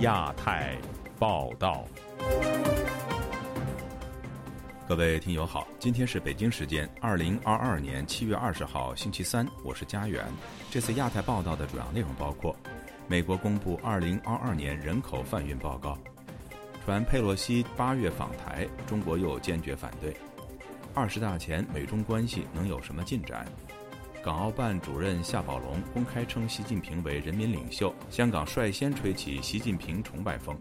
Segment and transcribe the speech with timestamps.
[0.00, 0.78] 亚太
[1.18, 1.84] 报道。
[4.88, 10.24] 各位听友好，今天是北京时间二零二二年七月二十号星期三，我是佳远。
[10.70, 12.56] 这次亚太报道的主要内容包括：
[13.08, 15.92] 美国公布二零二二年人口贩运报告；
[16.82, 20.12] 传佩洛西八月访台，中国又坚决反对；
[20.94, 23.46] 二十大前美中关系能有什么进展？
[24.22, 30.54] 港澳办主任夏宝龙公开称习近平为人民领袖，香港率先吹起习近平崇拜风。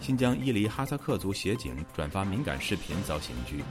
[0.00, 3.62] 新疆伊犁哈萨克族协警转发敏感视频遭刑拘，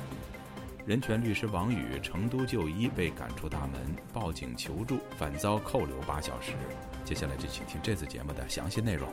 [0.85, 3.81] 人权律师王宇成都就医被赶出大门，
[4.13, 6.53] 报警求助反遭扣留八小时。
[7.03, 9.09] 接下来就请听这次节目的详细内容。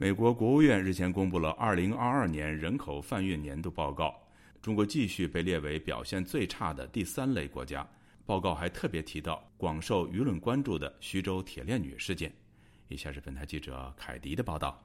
[0.00, 4.14] 美国国务院日前公布了2022年人口贩运年度报告，
[4.62, 7.84] 中国继续被列为表现最差的第三类国家。
[8.24, 12.32] 报告还特别提到广受舆论关注的徐州铁链女事件。
[12.86, 14.80] 以下是本台记者凯迪的报道。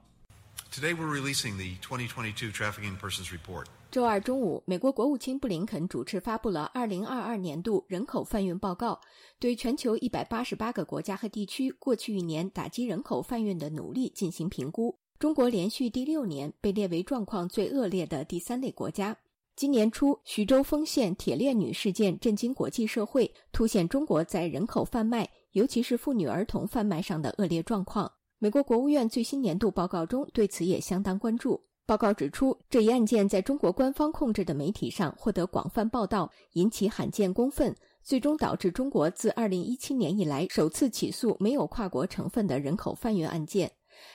[0.72, 3.66] Today we're releasing the 2022 Trafficking Persons Report。
[3.92, 9.00] 周二中午，美国国务卿布林肯主持发布了2022年度人口贩运报告，
[9.38, 14.98] 对全球188个国家和地区过去一年打击人口贩运的努力进行评估。
[15.18, 19.16] 中国连续第六年被列为状况最恶劣的第三类国家。
[19.56, 28.10] 今年初，徐州丰县铁链女事件震惊国际社会，凸显中国在人口贩卖，尤其是妇女儿童贩卖上的恶劣状况。
[28.38, 31.62] 美国国务院最新年度报告中对此也相当关注。
[31.86, 43.70] 报告指出，这一案件在中国官方控制的媒体上获得广泛报道，引起罕见公愤，最终导致中国自2017年以来首次起诉没有跨国成分的人口贩运案件。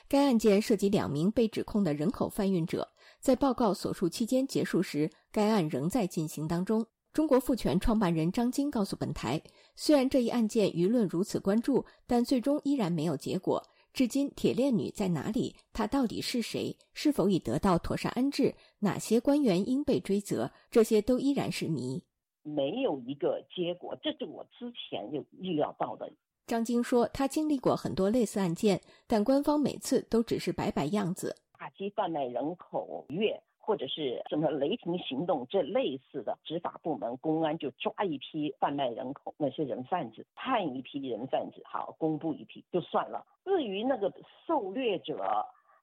[0.07, 2.87] 该案件涉及两名被指控的人口贩运者。
[3.19, 6.85] 在报告所述期间结束时，该案仍在进行当中。
[7.11, 9.41] 中国富权创办人张晶告诉本台，
[9.75, 13.61] 虽然这一案件舆论如此关注，但最终依然没有结果。
[13.91, 15.55] 至今，铁链女在哪里？
[15.73, 16.77] 她到底是谁？
[16.93, 18.53] 是否已得到妥善安置？
[18.77, 20.51] 哪些官员应被追责？
[20.69, 22.03] 这些都依然是谜，
[22.43, 23.97] 没有一个结果。
[24.03, 26.09] 这是我之前就预料到的。
[26.49, 31.35] 张晶说，他经历过很多类似案件，但官方每次都只是摆摆样子。
[31.59, 43.23] 打击贩卖人口月，或者是什么雷霆行动这类似的，执法部门公安就抓一批贩卖人口那些人贩子，判一批人贩子，好公布一批就算了。
[43.45, 44.11] 至于那个
[44.47, 45.23] 受虐者，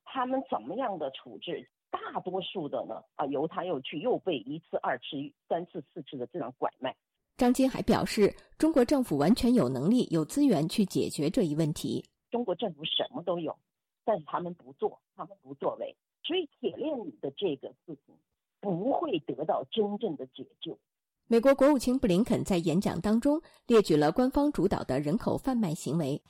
[0.05, 5.05] 他们怎么样的处置，大多数的呢啊，由他又去又被一次、二次、
[5.49, 6.97] 三次、四次的这样拐卖。
[7.37, 12.05] 张金还表示，中国政府完全有能力、有资源去解决这一问题。
[12.31, 13.57] 中国政府什么都有。
[14.05, 18.15] 但是他们不做，他们不作为，所以铁链里的这个事情
[18.61, 20.79] 不会得到真正的解救。
[21.27, 26.23] 美国国务卿布林肯在演讲当中列举了官方主导的人口贩卖行为。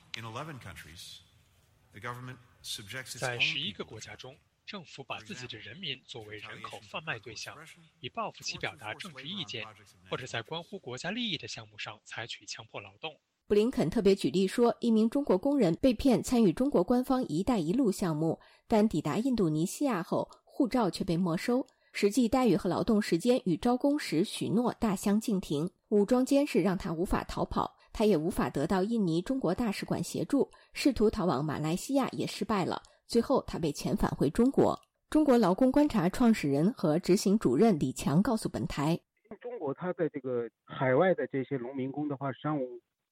[3.19, 4.35] 在十一个国家中，
[4.67, 7.55] 政府把自己的人民作为人口贩卖对象，
[8.01, 9.65] 以报复其表达政治意见，
[10.09, 13.17] 或者在关乎国家利益的项目上采取强迫劳动。
[13.47, 25.71] 布林肯特别举例说，一名中国工人被骗参与中国官方“一带一路”项目，但抵达印度尼西亚后，护照却被没收，实际待遇和劳动时间与招工时许诺大相径庭。
[25.87, 32.83] 武装监视让他无法逃跑，他也无法得到印尼中国大使馆协助，试图逃往马来西亚也失败了。
[33.07, 34.79] 最后，他被遣返回中国。
[35.09, 38.99] 中国劳工观察创始人和执行主任李强告诉本台
[39.41, 42.59] ：“中国它的这个海外的这些农民工的话，实际上。”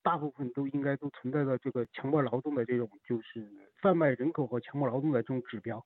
[0.05, 3.43] 大部分都应该都存在着这个强迫劳动的这种，就是
[3.81, 5.83] 贩卖人口和强迫劳动的这种指标。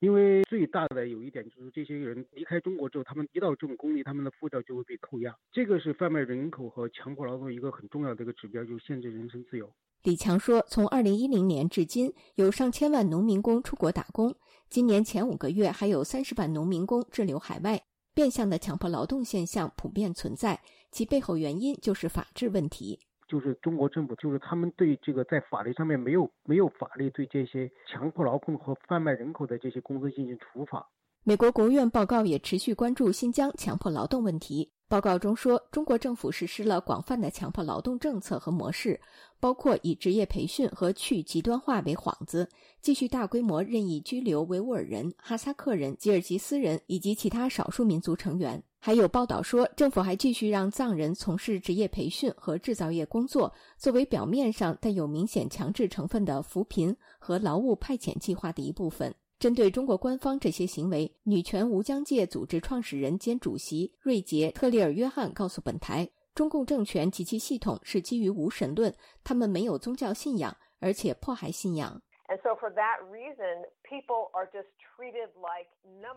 [0.00, 5.32] 因为最大的有一点就是，这些人离开中国之后，他们一到这种工地，他们的护照就会被扣押。
[5.52, 9.72] 这个是贩卖人口和强迫劳动一个很重要的一个指标，就是限制人身自由。
[10.02, 14.34] 李强说，从二零一零年至今，有上千万农民工出国打工，
[14.70, 17.82] 今年前五个月还有三十万农民工滞留海外，
[18.14, 20.58] 变相的强迫劳动现象普遍存在，
[20.90, 22.98] 其背后原因就是法治问题。
[23.28, 30.88] 就是中国政府，就是他们对这个在法律上面没有没有法律对这些强迫劳动和贩卖人口的这些公司进行处罚。
[31.22, 34.70] 美国国务院报告也持续关注新疆强迫劳动问题。
[34.88, 38.98] 报告中说，中国政府实施了广泛的强迫劳动政策和模式，
[39.38, 42.48] 包括以职业培训和去极端化为幌子，
[42.80, 48.60] 继续大规模任意拘留维吾尔人、哈萨克人、吉尔吉斯人以及其他少数民族成员。
[48.80, 59.14] 还有报道说，政府还继续让藏人从事职业培训和制造业工作，作为表面上带有明显强制成分的扶贫和劳务派遣计划的一部分。
[59.40, 66.06] 针对中国官方这些行为，女权无疆界组织创始人兼主席瑞杰·特里尔约翰告诉本台。
[66.34, 68.94] 中共政权及其系统是基于无神论，
[69.24, 72.02] 他们没有宗教信仰，而且迫害信仰。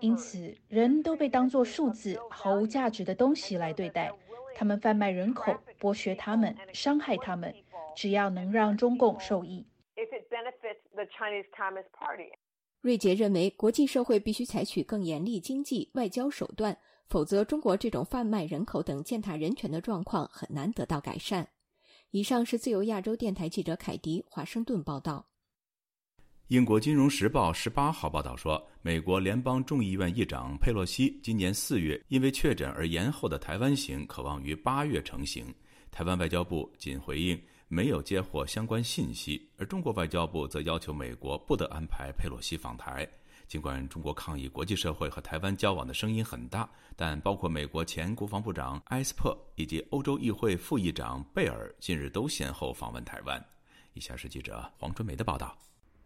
[0.01, 4.13] 因此，人都被当作数字、毫无价值的东西来对待。
[4.53, 7.55] 他们贩卖人口，剥削他们，伤害他们，
[7.95, 9.65] 只要能让中共受益。
[12.83, 16.77] 瑞杰认为，国际社会必须采取更严厉经济、外交手段，
[17.07, 21.47] 否则中国这种贩卖人口等践踏人权的状况很难得到改善。
[22.11, 25.25] 以上是自由亚洲电台记者凯迪华盛顿报道。
[26.49, 35.45] 英国《金融时报》十八号报道说，美国联邦众议院议长佩洛西今年四月因为确诊而延后的台湾行，渴望于八月成行。
[35.89, 43.07] 台湾外交部仅回应没有接获相关信息，而中国外交部则要求美国不得安排佩洛西访台。
[43.47, 53.43] 尽管中国抗议国际社会和台湾交往的声音很大，但包括美国前国防部长埃斯珀以及欧洲议会副议长贝尔近日都先后访问台湾。
[53.93, 55.55] 以下是记者黄春梅的报道。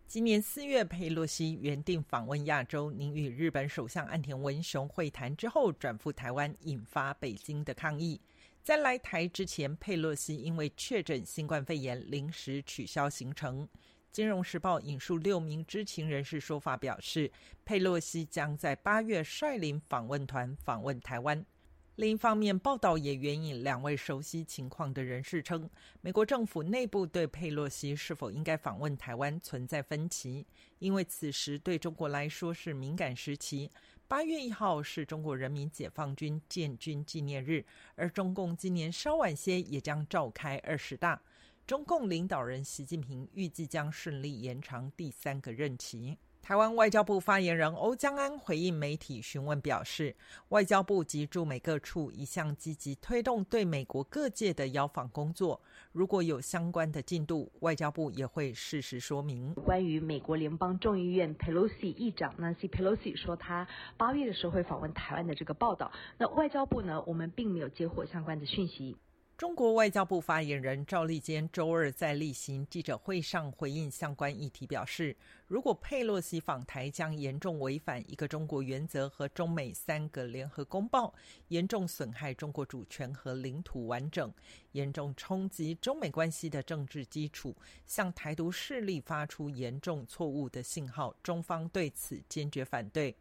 [0.08, 8.20] 今年四月，佩洛西原定访问亚洲，您与日本首相岸田文雄会谈之后转赴台湾，引发北京的抗议。
[8.68, 13.66] 在来台之前，佩洛西因为确诊新冠肺炎，临时取消行程。
[14.12, 17.32] 金融时报引述六名知情人士说法表示，
[17.64, 21.46] 佩洛西将在八月率领访问团访问台湾。
[21.96, 25.70] 另一方面，报道也援引两位熟悉情况的人士称，
[26.02, 30.46] 美国政府内部对佩洛西是否应该访问台湾存在分歧，
[30.80, 33.72] 因为此时对中国来说是敏感时期。
[34.10, 37.66] 八月一号是中国人民解放军建军纪念日，
[37.96, 41.22] 而中共今年稍晚些也将召开二十大。
[41.66, 46.18] 中共领导人习近平预计将顺利延长第三个任期。
[46.42, 50.16] 台湾外交部发言人欧江安回应媒体询问表示，
[50.48, 55.62] 外交部及驻美各处一向积极推动对美国各界的邀访工作，
[55.98, 59.52] 如果有相关的进度，外交部也会适时说明。
[59.56, 63.68] 关于美国联邦众议院 Pelosi 议长 Nancy Pelosi 说他
[63.98, 68.96] 八月的时候会访问台湾的这个报道，那外交部呢，我们并没有接获相关的讯息。
[69.38, 81.14] 中国外交部发言人赵立坚周二在例行记者会上回应相关议题，表示，如果佩洛西访台将严重违反一个中国原则和中美三个联合公报，
[81.50, 84.34] 严重损害中国主权和领土完整，
[84.72, 87.56] 严重冲击中美关系的政治基础，
[87.86, 93.16] 向台独势力发出严重错误的信号，中方对此坚决反对。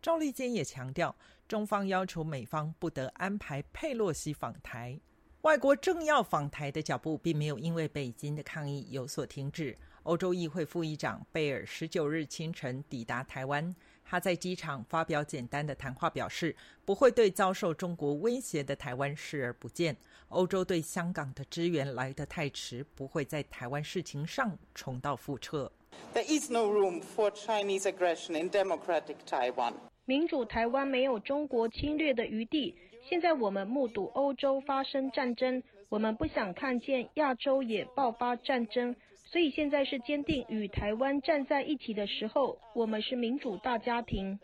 [0.00, 1.14] 赵立坚也强调，
[1.46, 4.98] 中方要求美方不得安排佩洛西访台。
[5.42, 9.76] 外国政要访台的脚步并没有因为北京的抗议有所停止。
[10.04, 13.74] 欧洲议会副议长贝尔十九日清晨抵达台湾，
[14.04, 16.54] 他在机场发表简单的谈话，表示
[16.84, 19.96] 不会对遭受中国威胁的台湾视而不见。
[20.28, 25.72] 欧洲对香港的支援来得太迟，不会在台湾事情上重蹈覆辙。
[26.14, 29.72] There is no room for Chinese aggression in democratic Taiwan.
[30.04, 32.76] 民主台湾没有中国侵略的余地。
[33.08, 38.94] 现在我们目睹欧洲发生战争，我们不想看见亚洲也爆发战争，
[39.24, 42.56] 所以现在是坚定与台湾站在一起的时候。
[42.74, 44.38] 我们是民主大家庭。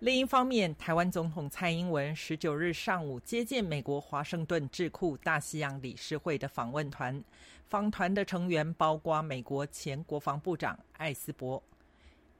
[0.00, 7.22] 另一方面，台湾总统蔡英文十九日上午接见美国华盛顿智库大西洋理事会的访问团，
[7.66, 11.62] 访团的成员包括美国前国防部长艾斯伯。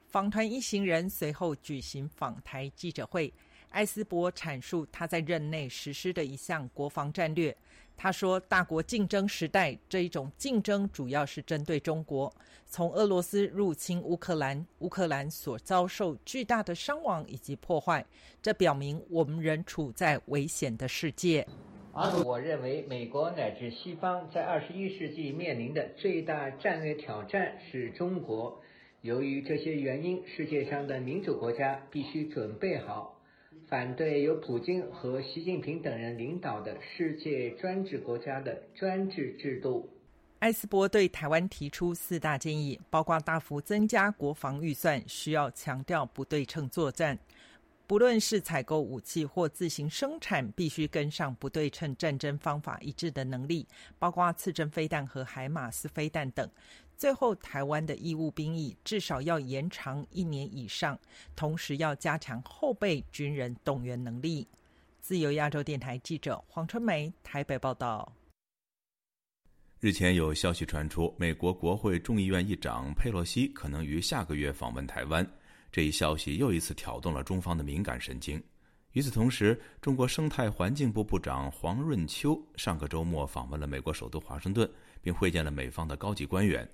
[0.05, 3.33] 访团一行人随后举行访台记者会。
[3.71, 7.55] 艾斯伯阐述他在任内实施的一项国防战略。
[7.97, 12.33] 他说：“大国竞争时代，这一种竞争主要是针对中国。
[12.65, 18.03] 从俄罗斯入侵乌克兰，乌克兰所遭受巨大的伤亡以及破坏，
[18.41, 21.47] 这表明我们仍处在危险的世界。”
[21.93, 28.59] 而我认为，美国乃至西方在二十一世纪面临的最大战略挑战是中国。
[29.01, 33.20] 由于这些原因，世界上的民主国家必须准备好。
[33.71, 39.89] 反对由普京和习近平等人领导的世界专制国家的专制制度。
[40.39, 47.17] 艾斯伯对台湾提出四大建议，包括大幅增加国防预算，需要强调不对称作战，
[47.87, 53.65] 不论是采购武器或自行生产，必须跟上不对称战争方法一致的能力，
[53.97, 56.49] 包括刺针飞弹和海马斯飞弹等。
[57.01, 60.95] 最后，台湾的义务兵役至少要延长一年以上，
[61.35, 64.47] 同时要加强后备军人动员能力。
[64.99, 68.13] 自由亚洲电台记者黄春梅台北报道。
[69.79, 75.27] 日前有消息传出，美国国会众议院议长佩洛西可能于下个月访问台湾，
[75.71, 78.39] 这一消息又一次挑动了中方的敏感神经。
[78.91, 86.69] 与此同时，中国生态环境部部长黄润秋上个周末访问了美国首都华盛顿，并会见了美方的高级官员。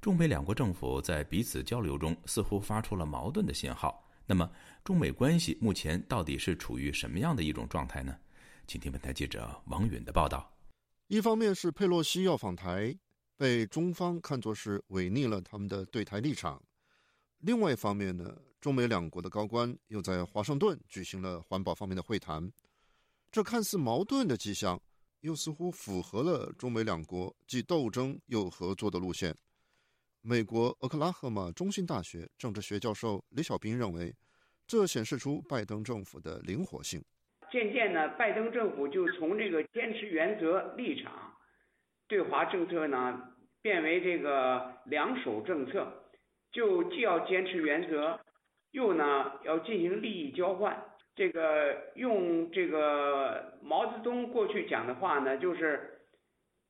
[0.00, 4.02] 中美两国政府在彼此交流中似乎发出了矛盾的信号。
[4.24, 4.50] 那么，
[4.82, 8.16] 中美关系目前到底是处于什么样的一种状态呢？
[8.66, 10.50] 请听本台记者王允的报道。
[11.08, 12.96] 一方面是佩洛西要访台，
[13.36, 16.58] 被中方看作是违逆了他们的对台立场；
[17.40, 18.34] 另外一方面呢？
[18.58, 22.50] 中美两国的高官又在华盛顿举行了环保方面的会谈，
[23.30, 24.80] 这看似矛盾的迹象，
[25.20, 29.36] 又似乎符合了中美两国既斗争又合作的路线。
[30.22, 34.14] 美国俄克拉荷马中心大学政治学教授李小兵认为，
[34.66, 37.02] 这显示出拜登政府的灵活性。
[37.50, 41.34] 渐渐呢，拜登政府就从这个坚持原则立场
[42.06, 43.20] 对华政策呢，
[43.62, 45.90] 变为这个两手政策，
[46.52, 48.18] 就既要坚持原则。
[48.72, 50.80] 又呢要进行利益交换，
[51.16, 56.00] 这个用这个毛泽东过去讲的话呢，就是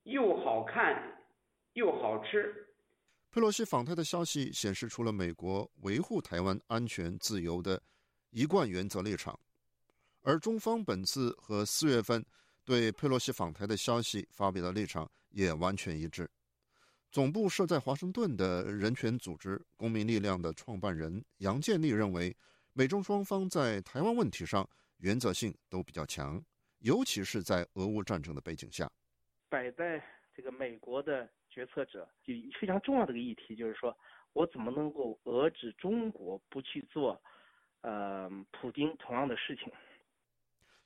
[0.05, 1.21] 又好看
[1.75, 2.60] 又好吃。
[3.33, 7.81] 佩洛西访台的消息显示出了美国维护台湾安全自由的
[8.31, 9.39] 一贯原则立场，
[10.23, 12.25] 而中方本次和四月份
[12.65, 16.29] 对佩洛西访台的消息发表的立场也完全一致。
[17.13, 22.37] 总部设在华盛顿的人权组织“公民力量”的创办人杨建立认为，
[22.73, 26.45] 美中双方在台湾问题上原则性都比较强，
[26.81, 28.91] 尤其是在俄乌战争的背景下。
[29.49, 30.03] 摆在
[30.35, 33.97] 这个美国的决策者就非常重要的一个议题，就是说
[34.33, 37.21] 我怎么能够遏制中国不去做，
[37.83, 39.71] 呃，普京同样的事情。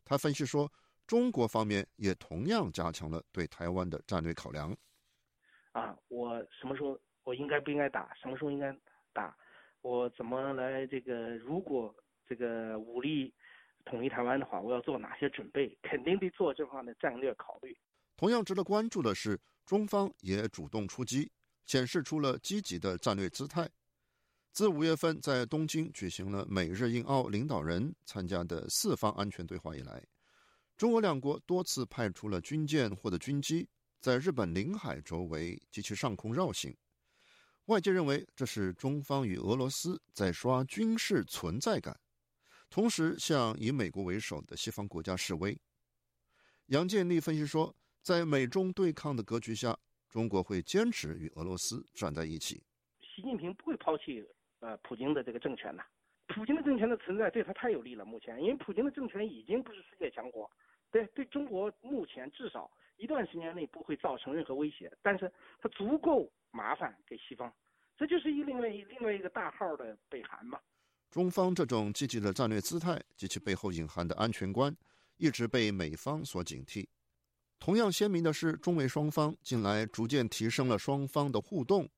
[0.04, 0.71] 他分析说，
[1.06, 4.75] 中国方面也同样加强了对台湾的战略考量。
[5.73, 8.12] 啊，我什么时候我应该不应该打？
[8.14, 8.75] 什么时候应该
[9.12, 9.37] 打？
[9.83, 11.37] 我怎么来这个？
[11.37, 11.94] 如果
[12.26, 13.35] 这个武力
[13.85, 15.76] 统一台湾的话，我要做哪些准备？
[15.83, 17.76] 肯定得做这方面的战略考虑。
[18.16, 21.30] 同样值得关注的是，中方也主动出击，
[21.66, 23.71] 显示出了积极的战略姿态。
[24.52, 30.00] 自五月份在东京举行了美日印澳领导人参加的四方安全对话以来，
[30.76, 33.68] 中俄两国多次派出了军舰或者军机。
[34.00, 36.76] 在日本领海周围及其上空绕行，
[37.64, 41.99] 外界认为这是中方与俄罗斯在刷军事存在感，
[42.68, 45.59] 同时向以美国为首的西方国家示威。
[46.66, 49.75] 杨建立分析说，在美中对抗的格局下，
[50.11, 52.62] 中国会坚持与俄罗斯站在一起。
[53.00, 54.23] 习近平不会抛弃
[54.61, 55.82] 呃普京的这个政权的，
[56.26, 58.04] 普京的政权的存在对他太有利了。
[58.04, 60.50] 目前，因为普京的政权已经不是世界强国，
[60.90, 62.70] 对对中国目前至少。
[62.96, 67.52] 一段时间内不会造成任何威胁，但是它足够麻烦给西方，
[67.96, 70.61] 这就是一另外一另外一个大号的北韩嘛。
[71.11, 74.76] 中方这种积极的战略姿态及其背后隐含的安全观，
[75.16, 76.87] 一直被美方所警惕。
[77.64, 81.88] 同样鲜明的是，中美双方近来逐渐提升了双方的互动，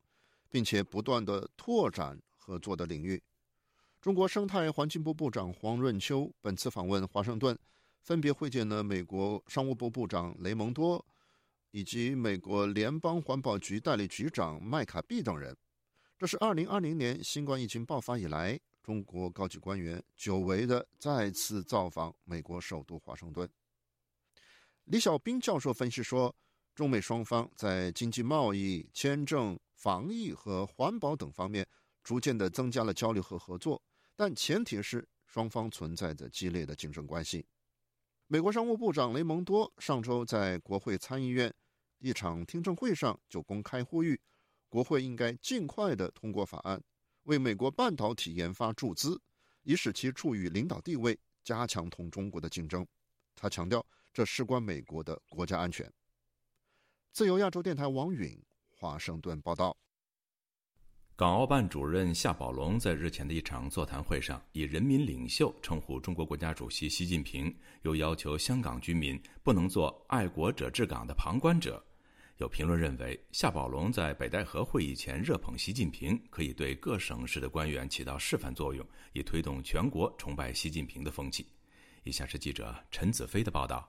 [0.49, 3.21] 并且不断的拓展合作的领域。
[4.01, 7.59] 中国生态环境部部长黄润秋本次访问华盛顿。
[8.01, 11.05] 分别会见了美国商务部部长雷蒙多，
[11.73, 15.57] 以及美国联邦环保局代理局长麦卡毕等人。
[16.17, 23.49] 这是二零二零年新冠疫情爆发以来，中国高级官员久违的再次造访美国首都华盛顿。
[24.87, 26.33] 李小兵教授分析说，
[26.73, 31.67] 中美双方在经济贸易、签证、防疫和环保等方面
[32.05, 33.83] 逐渐的增加了交流和合作，
[34.15, 37.45] 但前提是双方存在着激烈的竞争关系。
[38.29, 41.53] 美国商务部长雷蒙多上周在国会参议院
[41.99, 44.21] 一场听证会上就公开呼吁，
[44.69, 46.81] 国会应该尽快的通过法案，
[47.25, 49.21] 为美国半导体研发注资，
[49.65, 52.87] 以使其处于领导地位，加强同中国的竞争。
[53.35, 53.85] 他强调，
[54.17, 55.93] 这事关美国的国家安全。
[57.13, 59.77] 自由亚洲电台王允华盛顿报道。
[61.15, 71.85] 港澳办主任夏宝龙在日前的一场座谈会上，以“人民领袖”称呼中国国家主席习近平，又要求香港居民不能做爱国者治港的旁观者。
[72.39, 78.83] 有评论认为，夏宝龙在北戴河会议前热捧习近平，可以对各省市的官员起到示范作用，
[79.13, 81.47] 以推动全国崇拜习近平的风气。
[82.03, 83.87] 以下是记者陈子飞的报道。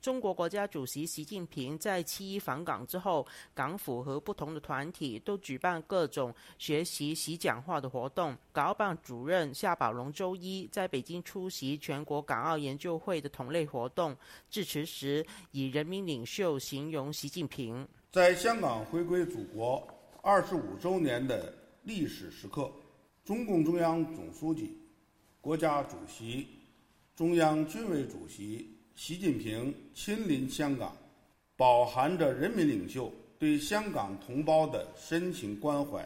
[0.00, 8.36] 中国国家主席习近平在七一访港之后，港府和不同的团体都举办各种学习习讲话的活动。
[8.52, 14.16] 港澳办主任夏宝龙周一在北京出席全国港澳研究会的同类活动，
[14.48, 17.86] 致辞时以“人民领袖”形容习近平。
[18.12, 19.84] 在香港回归祖国
[20.22, 21.52] 二十五周年的
[21.82, 22.72] 历史时刻，
[23.24, 24.78] 中共中央总书记、
[25.40, 26.46] 国家主席。
[27.16, 30.92] 中央军委主席习近平亲临香港，
[31.56, 36.04] 饱含着人民领袖对香港同胞的深情关怀，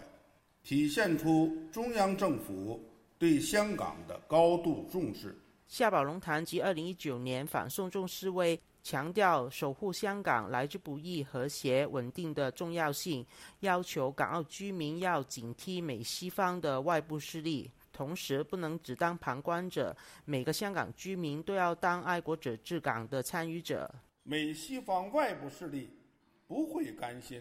[0.63, 2.79] 体现出中央政府
[3.19, 5.35] 对香港的高度重视。
[5.67, 8.61] 夏宝龙谈及二零一九年反送中示威。
[8.85, 13.25] 强调守护香港来之不易、和谐稳定的重要性，
[13.61, 17.71] 要求港澳居民要警惕美西方的外部势力，
[18.03, 19.97] 同时不能只当旁观者。
[20.25, 23.89] 每个香港居民都要当爱国者治港的参与者。
[24.25, 25.89] 美西方外部势力
[26.49, 27.41] 不会甘心，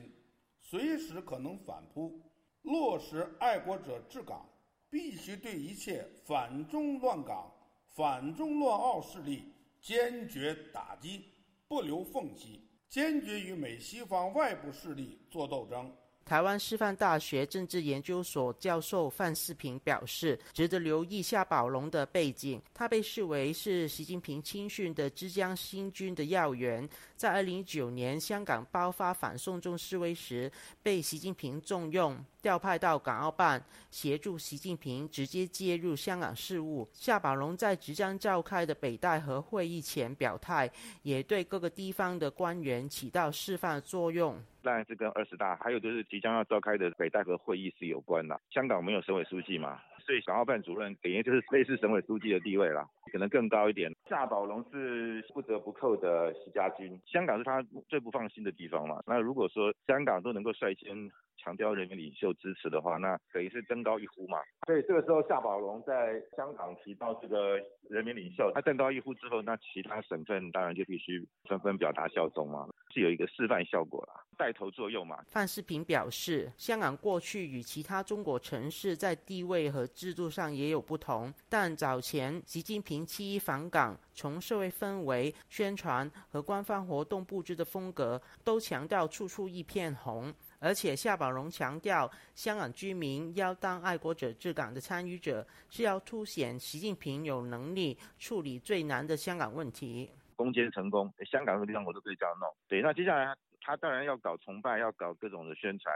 [0.59, 2.21] 随时可能反扑。
[2.61, 4.47] 落实爱国者治港，
[4.87, 7.51] 必须对一切反中乱港、
[7.95, 9.51] 反中乱澳势力
[9.81, 11.25] 坚决打击。
[11.67, 15.91] 不留缝隙，坚决与美西方外部势力作斗争。
[16.31, 22.61] 台湾师范大学政治研究所教授范世平表示，值得留意夏宝龙的背景。
[22.73, 30.49] 他被视为是习近平亲训的浙江新军的要员，在二零一九年香港爆发反送中示威时，
[30.81, 36.87] 被习近平重用，调派到港澳办协助习近平直接介入香港事务。
[36.93, 40.71] 夏宝龙在即将召开的北戴河会议前表态，
[41.03, 44.41] 也对各个地方的官员起到示范作用。
[44.63, 48.39] 当然是跟二十大，还有就是即将要召开的北戴河会议是有关的。
[48.49, 53.91] 香港没有省委书记嘛，所以港澳办主任等于就是类似省委书记的地位了，可能更高一点。
[54.09, 59.01] 夏宝龙是不折不扣的习家军，香港是他最不放心的地方嘛。
[59.05, 64.37] 那如果说香港都能够率先强调人民领袖支持的话，那等于是登高一呼嘛。
[64.67, 67.57] 所以这个时候夏宝龙在香港提到这个
[67.89, 72.67] 人民领袖，他登高一呼之后，那其他省份当然就必须纷纷表达效忠嘛。
[72.93, 75.17] 是有一个示范效果啦，带头作用嘛。
[75.27, 90.33] 范世平表示，香港过去与其他中国城市在地位和制度上也有不同，但早前习近平七一访港，从社会氛围、宣传和官方活动布置的风格，都强调处处一片红。
[90.59, 100.11] 而且夏宝龙强调，香港居民要当爱国者治港的参与者，是要凸显习近平有能力处理最难的香港问题。
[100.35, 102.47] 攻坚成功，香港这个地方我都可以这样弄。
[102.67, 105.93] 对，那接下来他当然要搞崇拜，要搞各种的宣传，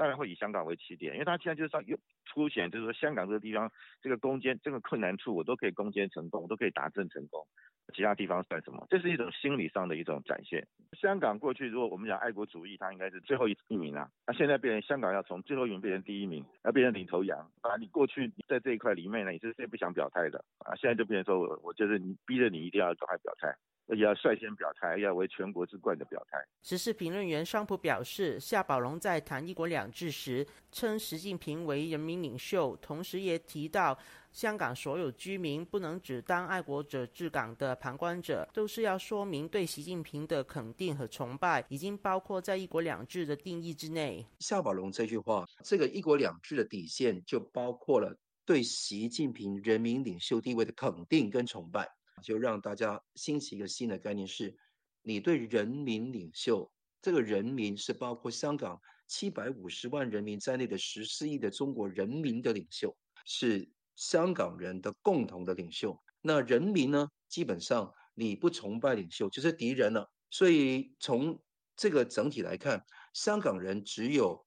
[0.00, 7.46] 当然会以香港为起点，因为他现在就是要凸显，就是说香港这个地方这个攻坚这个困难处，我都可以攻坚成功，我都可以达阵成功，
[7.92, 8.86] 其他地方算什么？
[8.88, 10.66] 这是一种心理上的一种展现。
[10.98, 17.76] 香港过去如果我们讲爱国主义，它应该是最后一名啊，那现在变成香港要从最后一名变成第一名，要变成领头羊啊！
[17.76, 23.54] 你过去在这一块里面呢，你是最不想表态的啊，现在就变成说我我就是你逼着你一定要赶快表态。
[23.96, 26.38] 要率先表态，要为全国之冠的表态。
[26.62, 33.98] 时事评论员商普表示，夏宝龙在谈“一国两制”时，称习近平为人民领袖，同时也提到，
[34.32, 44.24] 香港所有居民不能只当爱国者治港的旁观者，都是要说明对习近平的肯定和崇拜，已经包括在“一国两制”的定义之内。
[44.38, 51.88] 夏宝龙这句话，这个“一国两制”的底线就包括了对习近平人民领袖地位的肯定跟崇拜。
[52.20, 54.56] 就让大家兴起一个新的概念，是
[55.02, 56.70] 你对人民领袖，
[57.02, 66.00] 这个人民是包括香港七百五十万人民在内的十四亿的中国人民的领袖，是香港人的共同的领袖。
[66.20, 70.10] 那人民呢，基本上你不崇拜领袖就是敌人了。
[70.30, 71.42] 所以从
[71.74, 74.46] 这个整体来看，香港人只有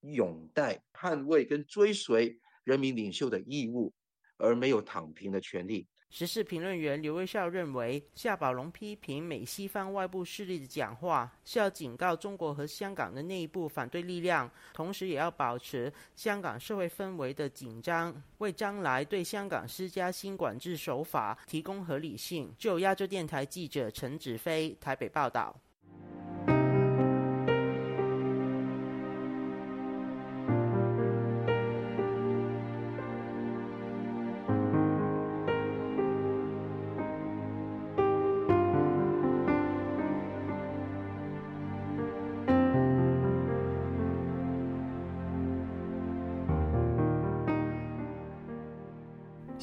[0.00, 3.92] 拥戴、捍卫跟追随人民领袖的义务，
[4.38, 5.86] 而没有躺平的权利。
[6.10, 22.52] 时事评论员刘威少认为，夏宝龙批评美西方外部势力的讲话，是要警告中国和香港的内部反对力量，同时也要保持香港社会氛围的紧张，为将来对香港施加新管制手法提供合理性。
[22.58, 25.56] 就亚洲电台记者陈子飞台北报道。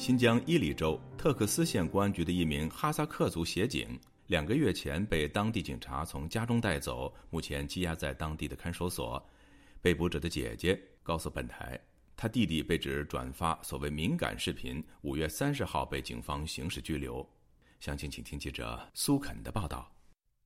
[0.08, 3.86] 新疆伊犁州特克斯县公安局的一名哈萨克族协警，
[4.28, 9.22] 两个月前被当地警察从家中带走，目前羁押在当地的看守所。
[9.82, 11.78] 被捕者的姐姐告诉本台，
[12.16, 17.28] 他弟弟被指转发所谓敏感视频，五月三十号被警方刑事拘留。
[17.78, 19.92] 详情，请听记者苏肯的报道。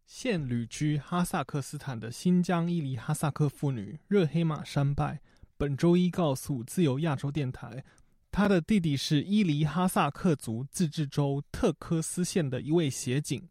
[0.06, 5.20] 现旅居哈萨克斯坦的新疆伊犁哈萨克妇女热黑马山拜
[5.56, 7.84] 本周一告诉自由亚洲电台。
[8.32, 13.46] 他的弟弟是伊犁哈萨克族自治州特科斯县的一位协警，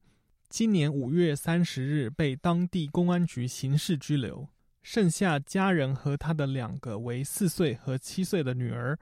[0.49, 4.49] 今年五月三十日被当地公安局刑事拘留。
[4.81, 8.97] 剩下家人和他的两个为四岁和七岁的女儿。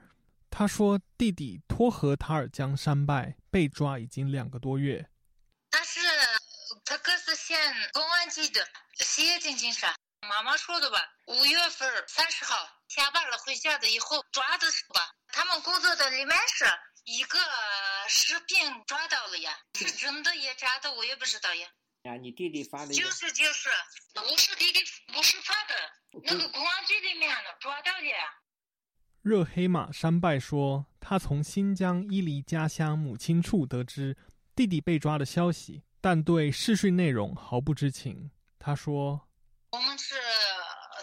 [0.50, 5.10] 他说，弟弟托河塔尔江山拜被抓已经两个多月。
[5.72, 6.02] 他是
[6.84, 7.58] 特克斯县
[7.94, 8.60] 公安局的
[8.96, 9.96] 协警警察。
[10.28, 12.56] 妈妈说的吧，五月份三十号
[12.88, 15.16] 下班了回家的以后抓的是吧？
[15.28, 16.66] 他们工作的里面是
[17.06, 17.40] 一个
[18.08, 21.68] 视频抓到了呀，是真的也假的我也不知道呀。
[22.04, 23.70] 呀，你弟弟发的就是就是，
[24.14, 24.80] 不是弟弟
[25.14, 25.76] 不是发的，
[26.24, 28.08] 那个公安局里面的抓到的。
[29.22, 34.16] 热黑马山拜说，他从新疆伊犁家乡母亲处得知
[34.56, 38.32] 弟弟被抓的消息，但对视讯内容毫不知情。
[38.58, 39.28] 他说
[39.72, 40.16] ：“我们是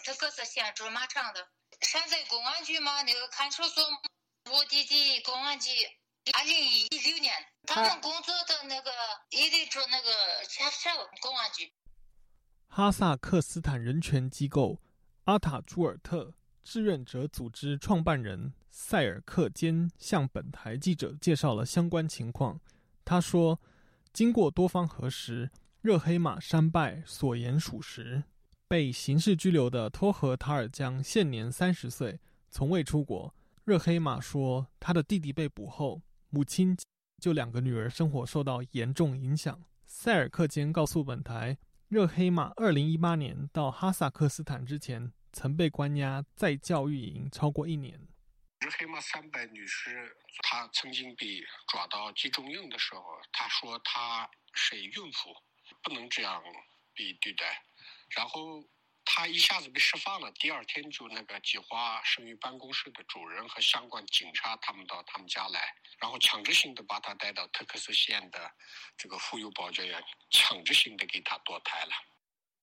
[0.05, 1.48] 特克斯县驻马场的，
[1.83, 3.85] 现在公安局嘛，那个看守所，
[4.50, 5.70] 我弟弟公安局。”
[6.37, 8.90] 二零一六年，他们工作的那个
[9.31, 11.72] 伊犁州那个前哨公安局。
[12.66, 14.83] 哈萨克斯坦人权机构
[15.26, 22.61] 阿塔朱尔特志愿者组织创办人塞尔克坚向本台记者介绍了相关情况。
[23.05, 23.61] 他说
[24.12, 28.24] ：“经过多方核实，热黑马山拜所言属实。
[28.68, 32.18] 被刑事拘留的托合塔尔江现年三十岁，
[32.50, 33.33] 从未出国。
[33.64, 36.76] 热黑马说，他的弟弟被捕后。”母亲
[37.22, 39.64] 就两个女儿生活受到严重影响。
[39.87, 41.57] 塞尔克坚告诉本台，
[41.88, 48.00] 热黑马二零一八年到哈萨克斯坦之前，曾被关押在教育营超过一年。
[48.59, 53.02] 热黑马三百女士，她曾经被抓到集中营的时候，
[53.33, 55.31] 她说她是孕妇，
[55.85, 56.42] 不能这样
[56.96, 57.62] 被对待。
[58.09, 58.62] 然后。
[59.09, 65.61] 他一下子被释放了，第二天就那个计划生育办公室的主任和相关警察他们到他们家来，
[66.01, 68.51] 然后强制性的把他带到特克斯县的
[68.97, 71.92] 这个妇幼保健院，强制性的给他堕胎了。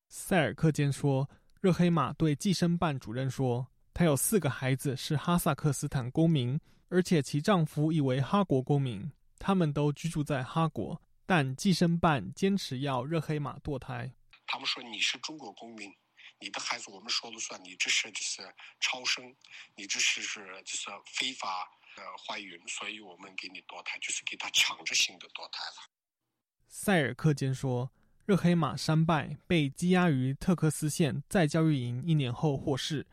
[0.10, 1.30] 塞尔克坚说，
[1.62, 14.12] 热黑马对计生办主任说，他有四个孩子是哈萨克斯坦公民，而且其丈夫亦为哈国公民，他们都居住在哈国，但计生办坚持要热黑马堕胎。
[14.54, 15.92] 他们说你是中国公民。
[16.40, 18.44] 你的孩子我们说了算，你这是就是
[18.80, 19.36] 超生，
[19.76, 25.90] 你这是是就是非法呃怀孕，所以我们给你堕胎，就是给他强制性的堕胎了。
[26.68, 27.92] 塞尔克坚说，
[28.26, 33.08] 热黑马山拜被羁押于特克斯县再教育营一年后获释，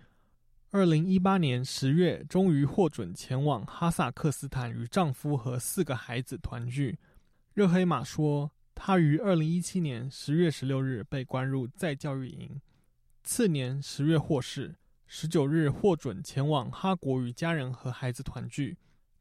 [0.70, 6.98] 二零一八年十月终于获准前往哈萨克斯坦与丈夫和四个孩子团聚。
[7.54, 12.58] 热黑马说，他于二零一七年十月十六日被关入再教育营。
[13.22, 14.74] 次年十月获释，
[15.06, 18.78] 十九日获准前往哈国与家人和孩子团聚。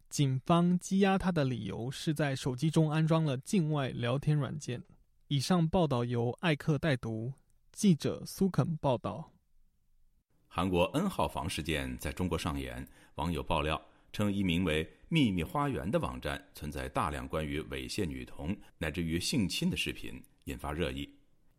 [0.09, 4.81] 警方羁押他的理由是在手机中安装了境外聊天软件。
[5.27, 7.33] 以上报道由艾克代读，
[7.73, 9.33] 记者苏肯报道。
[10.47, 13.79] 韩国 N 号房事件在中国上演，网友爆料
[14.11, 21.09] 称，一名为“秘密花园”的网站存在大量关于猥亵女童乃至于性侵的视频，引发热议。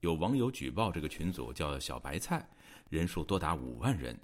[0.01, 2.49] 有网友举报这个群组叫“小白菜”，
[2.89, 4.19] 人数多达五万人。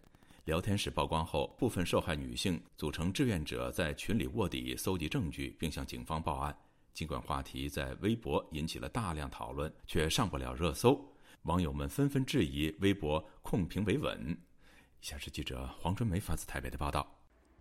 [0.45, 6.57] 聊天室曝光后，部分受害女性组成志愿者在群里卧底搜集证据，并向警方报案。
[6.95, 11.13] 尽管话题在微博引起了大量讨论，却上不了热搜。
[11.43, 14.37] 网友们纷纷质疑微博控评维稳。
[15.01, 17.16] 以下是记者黄春梅发自台北的报道。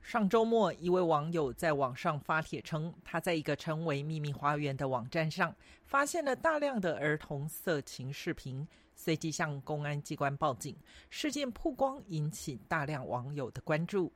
[0.05, 10.77] 上周末，一位网友在网上发帖称，他在一个称为“秘密花园”的网站上发现了大量的儿童色情视频，随即向公安机关报警。
[11.09, 14.13] 事件曝光，引起大量网友的关注。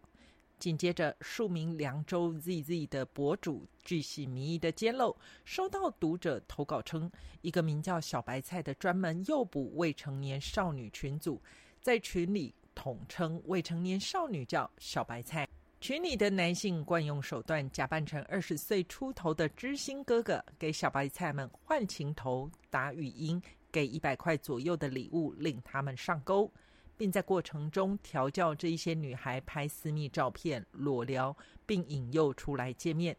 [0.59, 11.41] 紧接着，数名凉州 ZZ 的博主据悉民意的揭露，收到读者投稿称，一个名叫“小白菜”的专门诱捕未成年少女群组，
[11.81, 15.47] 在群里统称未成年少女叫“小白菜”。
[15.81, 26.51] 群里的男性惯用手段，假扮成二十岁出头的知心哥哥，给小白菜们换情头、打语音，给一百块左右的礼物，令他们上钩，
[26.97, 33.15] 并在过程中调教这一些女孩拍私密照片、裸聊，并引诱出来见面。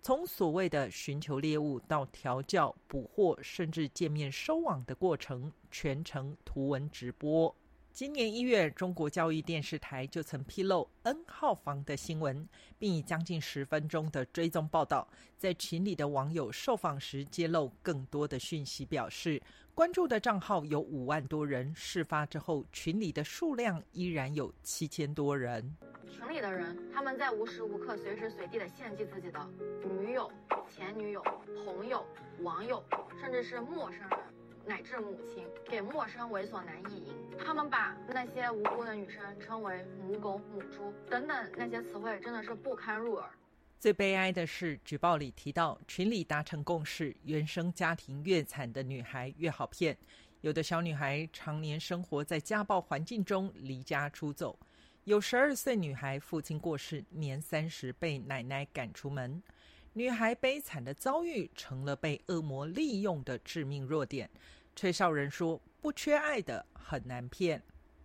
[0.00, 7.54] 从所谓的寻求猎物到调教、捕获，甚至见面收网的过程，全程图文直播。
[7.98, 19.42] 今年一月，中国教育电视台就曾披露 N 号房的新闻，并以将近十分钟的追踪报道，在群里的网友受访时揭露更多的讯息，表示
[19.74, 25.76] 关注的账号有五万多人，事发之后群里的数量依然有七千多人。
[26.08, 29.44] 群里的人，他们在无时无刻、随时随地的献祭自己的
[29.82, 30.30] 女友、
[30.72, 31.20] 前女友、
[31.64, 32.06] 朋友、
[32.42, 32.80] 网友，
[33.20, 34.37] 甚至是陌生人。
[34.68, 43.30] 乃至母亲给陌生猥琐男意淫，他们把那些无辜的女生称为母狗、母猪等等那些词汇，真的是不堪入耳。
[43.80, 49.96] 最悲哀的是，举报里提到群里达成共识，原生家庭越惨的女孩越好骗。
[50.42, 54.54] 有的小女孩常年生活在家暴环境中，离家出走；
[55.04, 59.42] 有十二岁女孩父亲过世，年三十被奶奶赶出门。
[59.94, 64.30] 女孩悲惨的遭遇成了被恶魔利用的致命弱点。
[64.78, 67.60] 崔少仁说：“不缺爱的很难骗。”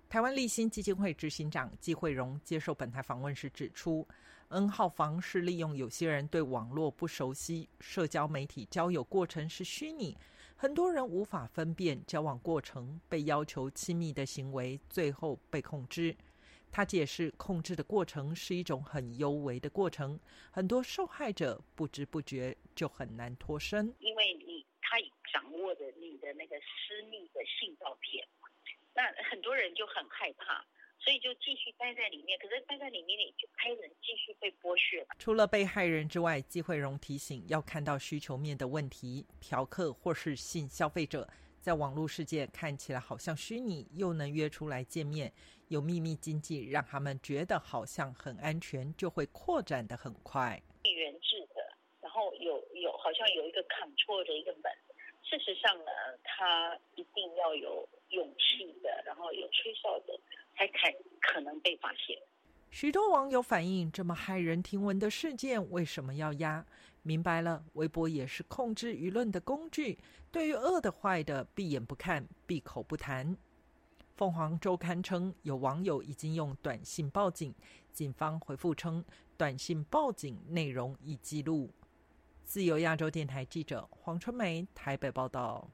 [0.10, 4.08] 台湾立新基金会执行长季慧荣接受本台访问时指出
[4.48, 10.18] ，N 号房是利用有些人对网络不熟悉，社交媒体交友过程是虚拟，
[10.56, 16.18] 很多人无法分辨交往过程，被要求亲密的行为，最后被控制。
[16.72, 25.00] 他解释，控制的过程是一种很幽微的过程，很多受害者不知不觉就很难脱身，因为你他
[25.32, 28.28] 掌握的你的那个私密的性照片，
[28.94, 30.64] 那很多人就很害怕，
[31.00, 32.38] 所以就继续待在里面。
[32.38, 35.06] 可是待在里面，你就开始继续被剥削。
[35.18, 41.28] 除了被害人之外，季慧荣提醒要看到需求面的问题，嫖客或是性消费者
[41.60, 45.34] 在网络世界看起来好像虚拟，又能约出来见面，
[45.70, 50.62] 有秘密经济，让他们觉得好像很安全，就会扩展的很快。
[50.84, 51.48] 地缘制
[52.14, 54.72] 然后有有好像有一个砍错的一个门。
[55.24, 55.92] 事实上呢，
[56.24, 60.14] 他一定要有勇气的，然后有吹哨的，
[60.56, 60.74] 才可
[61.20, 62.16] 可能被发现。
[62.70, 66.64] 许多网友反映，这么骇人听闻的事件，为什么要压？
[67.02, 69.98] 明白了，微博也是控制舆论的工具，
[70.32, 73.36] 对于恶的坏的，闭眼不看，闭口不谈。
[74.16, 77.56] 凤凰周刊称，有网友已经用短信报警，
[77.92, 79.04] 警方回复称，
[79.36, 81.72] 短信报警内容已记录。
[82.54, 85.68] 自由亚洲电台记者黄春梅台北报道：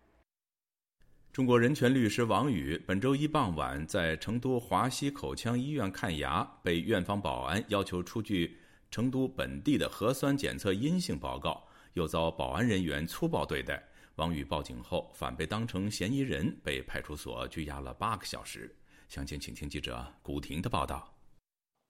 [1.33, 8.57] 中国人权律师王宇本周一傍晚在成都华西口腔医院看牙，被院方保安要求出具
[8.89, 13.83] 成都本地的核酸检测阴性报告，又遭保安人员粗暴对待。
[14.15, 18.73] 王宇报警后，反被当成嫌疑人，被派出所拘押了八个小时。
[19.09, 21.13] 详情，请听记者古婷的报道。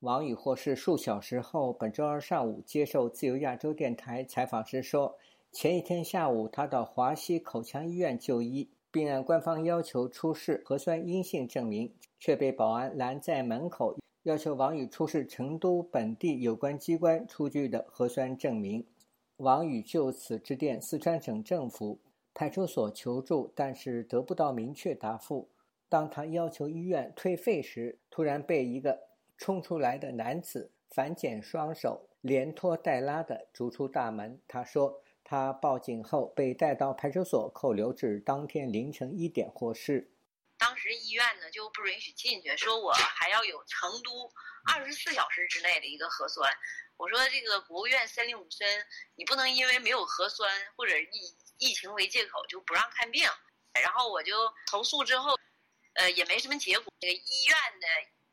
[0.02, 5.18] 王宇获释数小时后，本周二上午接受自由亚洲电台采访时说
[5.52, 18.86] ：“前一天下午，他到华西口腔医院就医，并按官方要求出示核酸阴性证明，却被保安拦在门口，要求王宇出示成都本地有关机关出具的核酸证明。”
[19.36, 22.00] 王宇就此致电四川省政府
[22.34, 25.50] 派出所求助，但是得不到明确答复。
[25.90, 29.09] 当他要求医院退费时，突然被一个。
[29.40, 34.42] 冲出来的男子反剪双手，连拖带拉的逐出大门。
[34.50, 40.12] 他说：“他报警后被带到派出所扣留，至当天凌晨一点获释。
[40.58, 44.30] 当时医院呢就不允许进去，说我还要有成都
[44.68, 46.52] 二十四小时之内的一个核酸。
[46.98, 48.68] 我说这个国务院三令五申，
[49.16, 53.24] 你不能因为没有核酸或者疫疫情为借口就不让看病。
[53.82, 54.34] 然后我就
[54.70, 55.40] 投诉之后，
[55.94, 56.92] 呃，也没什么结果。
[57.00, 57.88] 这个医院的。”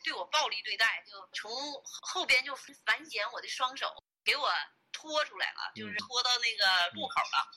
[0.06, 1.50] 对我暴力对待，就从
[2.00, 3.92] 后边就反剪我的双手，
[4.24, 4.48] 给我
[4.92, 7.50] 拖出来了，就是拖到那个路口了。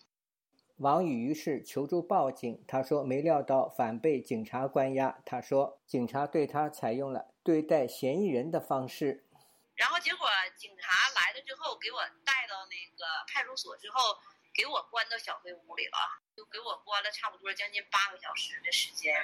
[0.78, 5.20] 王宇于是求助报警，他说没料到反被警察关押。
[5.24, 9.28] 他说警察对他采用了对待嫌疑人的方式。
[9.76, 14.18] 然后结果警察来了之后，给我带到那个派出所之后。
[14.54, 15.98] 给我关到小黑屋里了，
[16.36, 19.16] 就给我关了差不多将近八个小时的时间。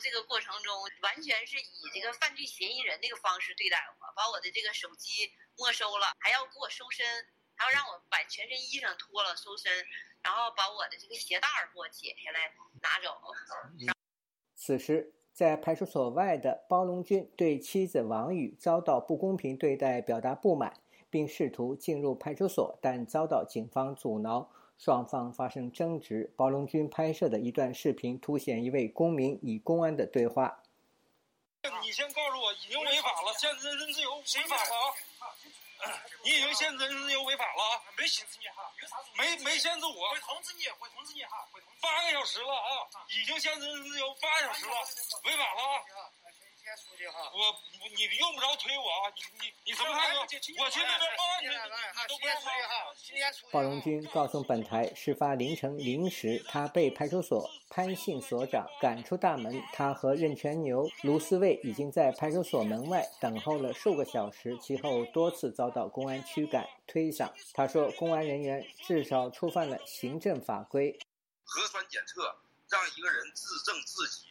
[0.00, 7.06] 这个过程中，完全是以这个犯罪嫌疑人那个方式对待我，把我的这个手机没收了，还要给我搜身，
[7.56, 9.70] 还要让我把全身衣裳脱了搜身，
[10.22, 13.20] 然后把我的这个鞋带儿给我解下来拿走。
[14.56, 24.50] 此时，在派出所外的包龙军对妻子王宇遭到不公平对待表达不满，并试图进入派出所，但遭到警方阻挠。
[24.82, 26.28] 双方发生争执。
[26.36, 30.60] 包龙军拍摄的一段视频凸显一位公民与公安的对话
[31.86, 34.74] ：“你先告诉我，已经违法了，限制人身自由违法了
[35.86, 36.02] 啊！
[36.24, 37.78] 你已经限制人身自由违法了啊！
[37.96, 38.66] 没限制你哈，
[39.16, 41.78] 没没限制我，会通知你，会通知你哈，会通知。
[41.80, 44.74] 八个小时了啊，已经限制人身自由八个小时了，
[45.30, 46.10] 违法了啊！
[47.34, 49.10] 我你用不着推我啊！
[49.16, 50.20] 你你你什么态度？
[50.20, 53.50] 我去那边报案去，你都不要说。
[53.50, 59.60] 鲍荣军告诉本台，事发凌晨零时，他被派出所潘姓所长赶出大门。
[59.72, 67.32] 他和任全牛、卢思卫已经在派出所门外等候了数个小时，其后多次遭到公安驱赶、推搡。
[67.52, 70.98] 他说，公安人员至少触犯了行政法规。
[71.44, 72.36] 核酸检测
[72.70, 74.26] 让一个人自证自己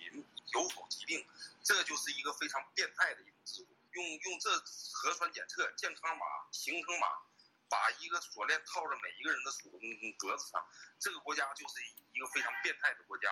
[0.53, 1.23] 有否疾病。
[1.63, 4.49] 这就是一个非常变态的一种制度，用用这
[4.93, 7.07] 核酸检测健康码、行程码，
[7.69, 9.71] 把一个锁链套在每一个人的锁
[10.17, 10.61] 格子上，
[10.99, 11.79] 这个国家就是
[12.13, 13.29] 一个非常变态的国家。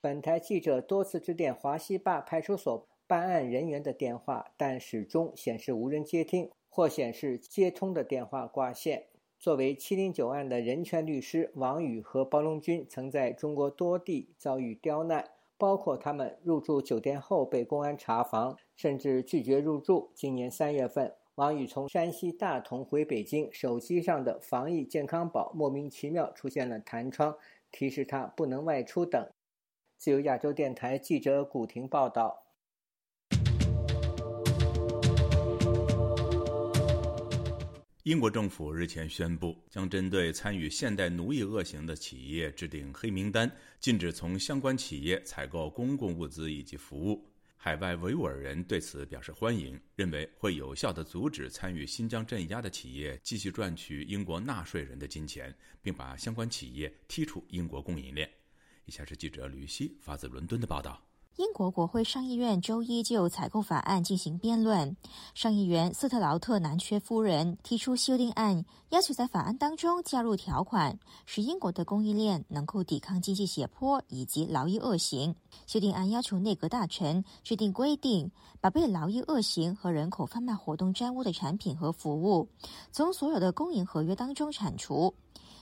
[0.00, 9.08] 本台记者多次致电华西坝派出所办案人员的电话，但始终显示无人接听，或显示接通的电话挂线。
[9.38, 15.33] 作为七零九案的人权律师王宇和包龙军，曾在中国多地遭遇刁难。
[15.56, 20.10] 包括他们入住酒店后被公安查房，甚至拒绝入住。
[20.14, 27.36] 今年三月份，王宇从山西大同回北京，手机上的防疫健康宝莫名其妙出现了弹窗，
[27.70, 29.28] 提示他不能外出等。
[29.96, 32.43] 自由亚洲电台记者古婷报道。
[38.04, 47.26] 英国政府日前宣布，将针对参与现代奴役恶行的企业制定黑名单，禁止从相关企业采购公共物资以及服务。
[47.56, 58.30] 海外维吾尔人对此表示欢迎，认为会有效地阻止参与新疆镇压的企业继续赚取英国纳税人的金钱，并把相关企业踢出英国供应链。
[58.84, 61.02] 以下是记者吕希发自伦敦的报道。
[61.36, 64.96] 英国国会上议院周一就采购法案进行辩论。
[65.34, 75.34] 上议员斯特劳特南缺夫人提出修订案，要求在法案当中加入条款，使英国的供应链能够抵抗经济胁迫以及劳役恶行。
[75.66, 82.48] 修订案要求内阁大臣制定规定，把被劳役恶行和人口贩卖活动沾污的产品和服务
[82.92, 85.12] 从所有的公营合约当中铲除。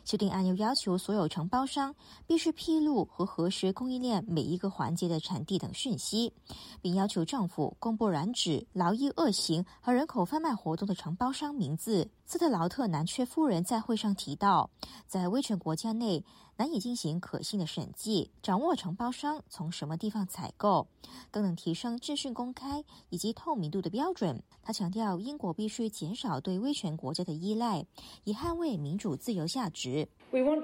[0.04, 1.94] 修订案又要求所有承包商
[2.26, 6.32] 必须披露和核实供应链每一个环节的产地等讯息，
[6.80, 12.10] 并要求政府公布染指劳役恶行和人口贩卖活动的承包商名字。
[12.24, 14.70] 斯特劳特男爵夫人在会上提到，
[15.06, 16.24] 在威权国家内。
[16.58, 20.87] 难以进行可信的审计，掌握承包商从什么地方采购，
[21.30, 24.40] 更能提升资讯公开以及透明度的标准。
[24.62, 27.85] 他强调，英国必须减少对威权国家的依赖，
[28.24, 30.06] 以捍卫民主自由价值。
[30.30, 30.62] 我们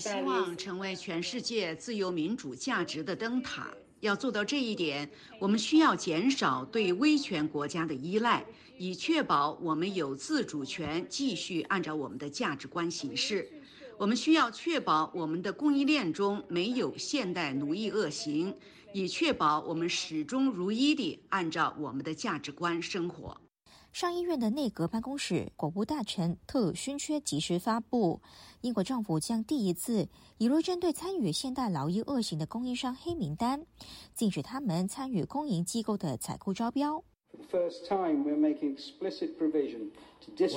[0.00, 3.72] 希望成为全世界自由民主价值的灯塔。
[4.06, 8.44] 要做到这一点，我们需要减少对威权国家的依赖。
[8.78, 13.50] 以确保我们有自主权，继续按照我们的价值观行事。
[13.98, 18.54] 我们需要确保我们的供应链中没有现代奴役恶行，
[18.92, 23.40] 以确保我们始终如一地按照我们的价值观生活。
[23.96, 28.20] 上议院的内阁办公室国务大臣特鲁勋缺及时发布，
[28.60, 30.06] 英国政府将第一次
[30.36, 33.64] 引入针对参与现代劳役恶行的供应商黑名单，
[34.12, 37.02] 禁止他们参与公营机构的采购招标。
[37.32, 37.38] 我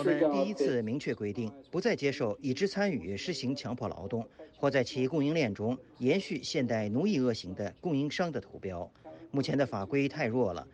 [0.03, 8.91] 们第一次明确规定，不再接受已知参与实行强迫劳动或在其供应链中延续现代奴役恶行的供应商的投标。
[9.31, 10.67] 目前的法规太弱了，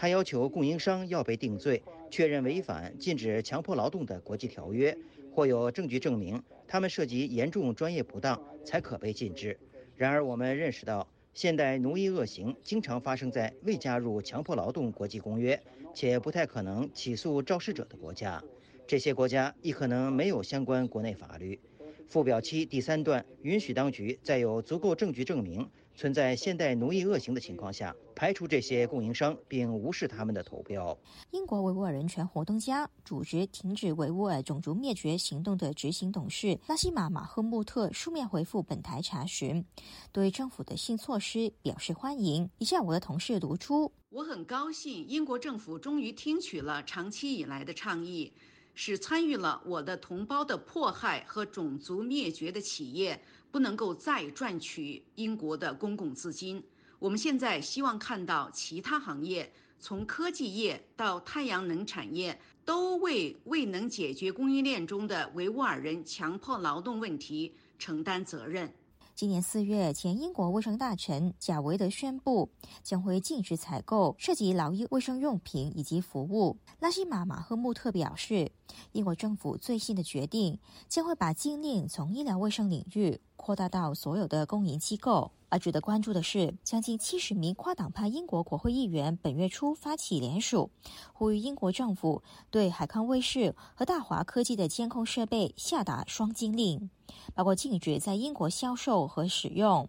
[0.00, 4.96] 他要求供应商要被定罪、确认违反禁止强迫劳动的国际条约，
[5.30, 9.58] 或有证据证明他们涉及严重专业不当，才可被禁止。
[9.96, 11.06] 然而，我们认识到。
[11.34, 15.62] 现代奴役恶行经常发生在未加入强迫劳动国际公约
[15.94, 18.42] 且不太可能起诉肇事者的国家，
[18.86, 21.60] 这些国家亦可能没有相关国内法律。
[22.08, 25.68] 附表七第三段允许当局在有足够证据证明。
[26.00, 30.98] 存在现代奴役恶行的情况下，排除这些供应商并无视他们的投标。
[31.30, 39.62] 英国维吾尔人权活动家、组织停止维吾尔种族灭绝行动的执行董事拉希玛马赫穆特书面回复本台查询，
[40.10, 42.48] 对政府的新措施表示欢迎。
[42.56, 48.32] 以下我的同事读出：我很高兴，英国政府终于听取了长期以来的倡议，
[48.72, 53.20] 使参与了我的同胞的迫害和种族灭绝的企业。
[53.50, 56.62] 不能够再赚取英国的公共资金。
[56.98, 68.72] 我们现在希望看到其他行业，从科技业到太阳能产业，都为未能解决供应链中的维吾尔人强迫劳动问题承担责任。
[69.20, 72.48] 今年四月，前英国卫生大臣贾维德宣布
[72.82, 76.56] 将会禁止采购涉及劳役卫生用品以及服务。
[76.78, 78.50] 拉希马马赫穆特表示，
[78.92, 80.58] 英国政府最新的决定
[80.88, 85.30] 将会把禁令从医疗卫生领域扩大到所有的公营机构。
[85.50, 90.70] 而值得关注的是，将近七十名跨党派英国国会议员本月初发起联署，
[91.12, 96.88] 呼吁英国政府对海康威视和大华科技的监控设备下达双禁令，
[97.34, 99.88] 包括禁止在英国销售和使用。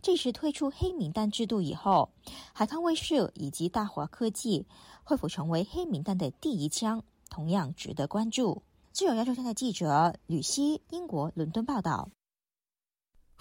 [0.00, 2.10] 这是推出黑名单制度以后，
[2.52, 4.66] 海康威视以及大华科技
[5.02, 8.62] 会否成为黑名单的第一枪，同样值得关注。
[8.92, 12.10] 自由亚洲电台记者吕希，英国伦敦报道。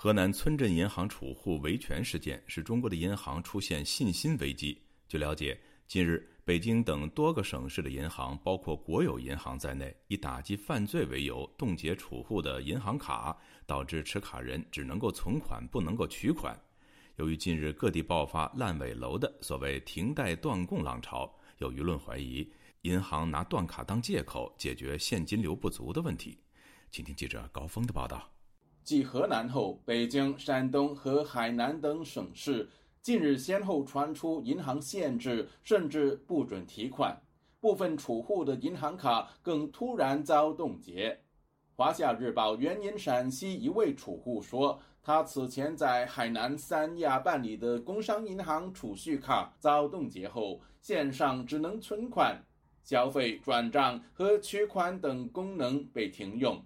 [0.04, 4.76] 河南村镇银行储户维权事件使中国的银行出现信心危机。
[5.08, 5.56] 据了解，
[5.88, 13.38] 近日北京等多个省市的银行，包括国有银行在内，以打击犯罪为由冻结储户的银行卡，
[13.68, 16.60] 导致持卡人只能够存款，不能够取款。
[17.18, 26.40] 由于近日各地爆发烂尾楼的所谓停贷断供浪潮，有舆论怀疑银行拿断卡当借口解决现金流不足的问题。
[26.90, 28.28] 请听记者高峰的报道。
[28.84, 32.68] 继河南后，北京、山东和海南等省市
[33.02, 37.20] 近日先后传出银行限制甚至不准提款，
[37.60, 41.20] 部分储户的银行卡更突然遭冻结。
[41.76, 52.40] 华夏日报援引陕西一位储户说，他此前在海南三亚办理的工商银行储蓄卡遭冻结后，线上只能存款、
[52.84, 56.64] 消费、转账和取款等功能被停用。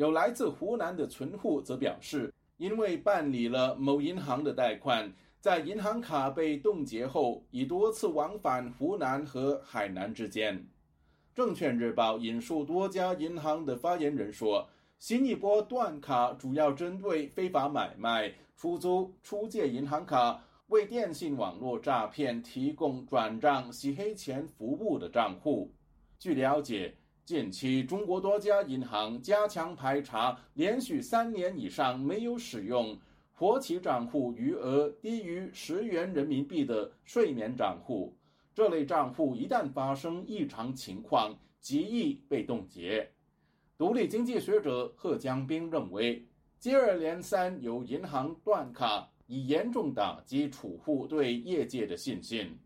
[0.00, 10.66] 有来自湖南的存户则表示，因为办理了某银行的贷款，在银行卡被冻结后，已多次往返湖南和海南之间。
[11.34, 14.66] 证券日报引述多家银行的发言人说，
[14.98, 25.70] 新一波断卡主要针对非法买卖、出租、出借银行卡、为电信网络诈骗提供转账、洗黑钱服务的账户。
[26.18, 26.94] 据了解。
[27.30, 32.98] 近期，中国多家银行加强排查连续三年以上没有使用
[33.32, 38.12] 活期账户余额低于十元人民币的睡眠账户。
[38.52, 43.08] 这类账户一旦发生异常情况，极易被冻结。
[43.78, 46.26] 独立经济学者贺江斌认为，
[46.58, 52.58] 接二连三有银行断卡，已严重打击储户对业界的信心。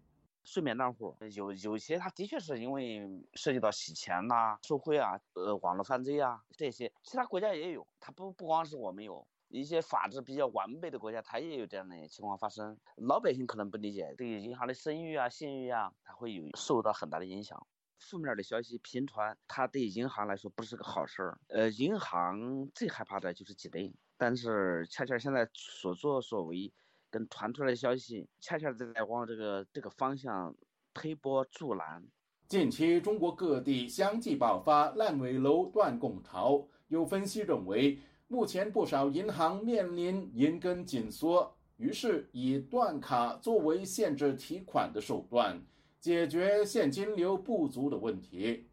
[0.44, 3.00] 睡眠账户有有些，他的确是因为
[3.34, 12.78] 涉及到洗钱呐、受贿啊、呃网络犯罪啊这些，其他国家也有，他不不光是我们有，一些法制比较完备的国家，他也有这样的情况发生。
[12.96, 17.66] 老百姓可能不理解，对银行的声誉啊、信誉啊，它会有受到很大的影响。
[17.98, 21.38] 负面的消息频传，它对银行来说不是个好事儿。
[21.48, 26.70] 呃，银行最害怕的就是挤兑，但是恰恰现在所作所为。
[27.14, 30.52] 跟传出来的消息，恰恰在往这个这个方向
[30.92, 32.04] 推波助澜。
[32.48, 36.66] 近期，中国各地相继爆发烂尾楼断供潮。
[36.88, 45.64] 有分析认为，目前不少银行面临银根紧缩，于是以断卡作为限制提款的手段，
[46.00, 48.68] 解决现金流不足的问题。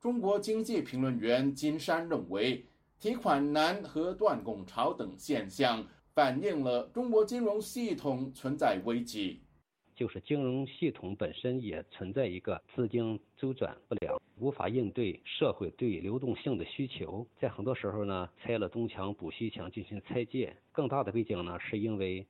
[0.00, 2.66] 中国经济评论员金山认为，
[2.98, 5.86] 提款难和断供潮等现象。
[6.14, 9.40] 反映了中国金融系统存在危机，
[9.94, 20.54] 就是金融系统本身也存在一个资金周转不良，无法应对社会对流动性的需求，在很多时候呢，拆了东墙补西墙进行拆借。
[20.70, 22.26] 更大的背景呢，是因为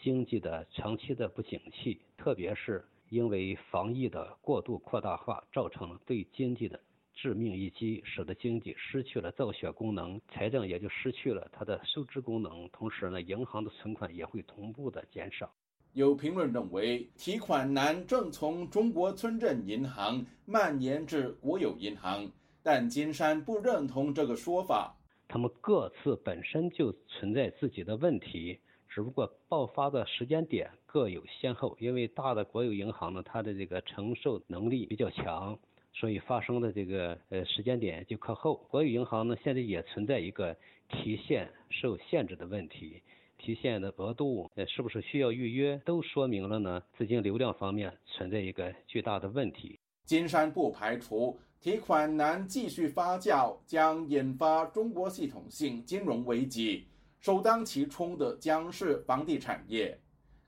[0.00, 6.78] 经济的长期的不景气，特别是因为防疫的过度扩大化，造成对经济的。
[7.14, 12.68] 致命一击，使得经济失去了造血功能，财政也就失去了它的收支功能。
[12.70, 15.50] 同时呢，银行的存款也会同步的减少。
[15.92, 22.28] 有评论认为，提款难正从中国村镇银行蔓延至国有银行，
[22.64, 24.96] 但金山不认同这个说法。
[25.28, 28.58] 他们各自本身就存在自己的问题，
[28.88, 31.76] 只不过爆发的时间点各有先后。
[31.78, 35.56] 因为大的国有银行呢，它的这个承受能力比较强。
[35.94, 38.66] 所以发生的这个呃时间点就靠后。
[38.68, 40.56] 国有银行呢，现在也存在一个
[40.88, 43.00] 提现受限制的问题，
[43.38, 49.78] 提现的额度呃是不是需要预约，都说明了呢资金流量方面存在一个巨大的问题。
[50.04, 56.86] 金山不排除提款难继续发酵，将引发中国系统性金融危机，
[57.20, 59.98] 首当其冲的将是房地产业，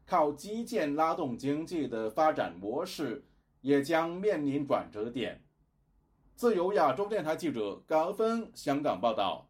[0.04, 3.22] 靠基建拉动经济的发展模式。
[3.66, 5.42] 也将面临转折点。
[6.36, 9.44] 自由亚洲电台记者高峰香港报道。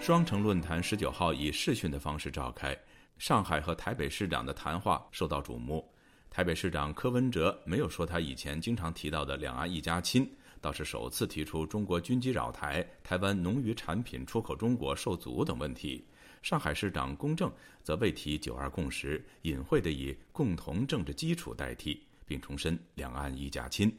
[0.00, 2.78] 双城论坛十九号以视讯的方式召开，
[3.18, 5.84] 上海和台北市长的谈话受到瞩目。
[6.30, 10.32] 台北市长柯文哲没有说他以前经常提到的“两岸一家亲”，
[10.62, 16.06] 倒是首次提出中国军机扰台、台湾农渔产品出口中国受阻等问题。
[16.42, 23.94] 上海市长龚正则未提“九二共识”，隐晦地以“共同政治基础”代替，并重申“两岸一家亲”。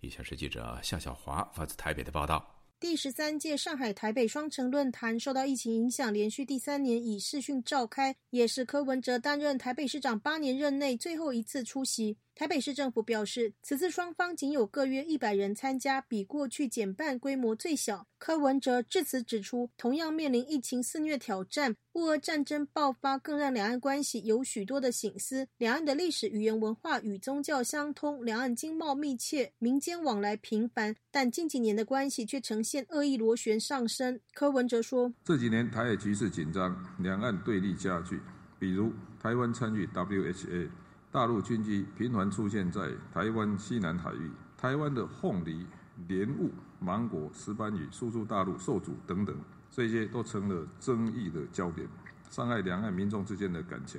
[0.00, 2.52] 以下是记者夏小华发自台北的报道。
[2.78, 12.18] 第十三届上海台北双城论坛受到疫情影响，连续第三年以视讯召开，也是柯文哲担任台北市长八年任内最后一次出席。
[12.38, 18.06] 台北市政府表示，此次双方仅有各约一百人参加，比过去减半，规模最小。
[18.18, 25.48] 柯文哲致辞指出，同样面临疫情肆虐挑战，乌俄战争爆发更让两岸关系有许多的醒思。
[25.56, 34.20] 两岸的历史、语言、文化与宗教相通，两岸经贸密切，民间往来频繁，但近几年的关系却呈现恶意螺旋上升。
[34.34, 38.20] 柯文哲说，这几年台海局势紧张，两岸对立加剧，
[38.58, 40.68] 比如台湾参与 WHA。
[41.16, 45.66] 大陆军机频繁出现在台湾西南海域，台湾的凤梨、
[46.08, 49.34] 莲雾、芒果、石斑鱼输出大陆受阻等等，
[49.70, 51.88] 这些都成了争议的焦点，
[52.28, 53.98] 伤害两岸民众之间的感情。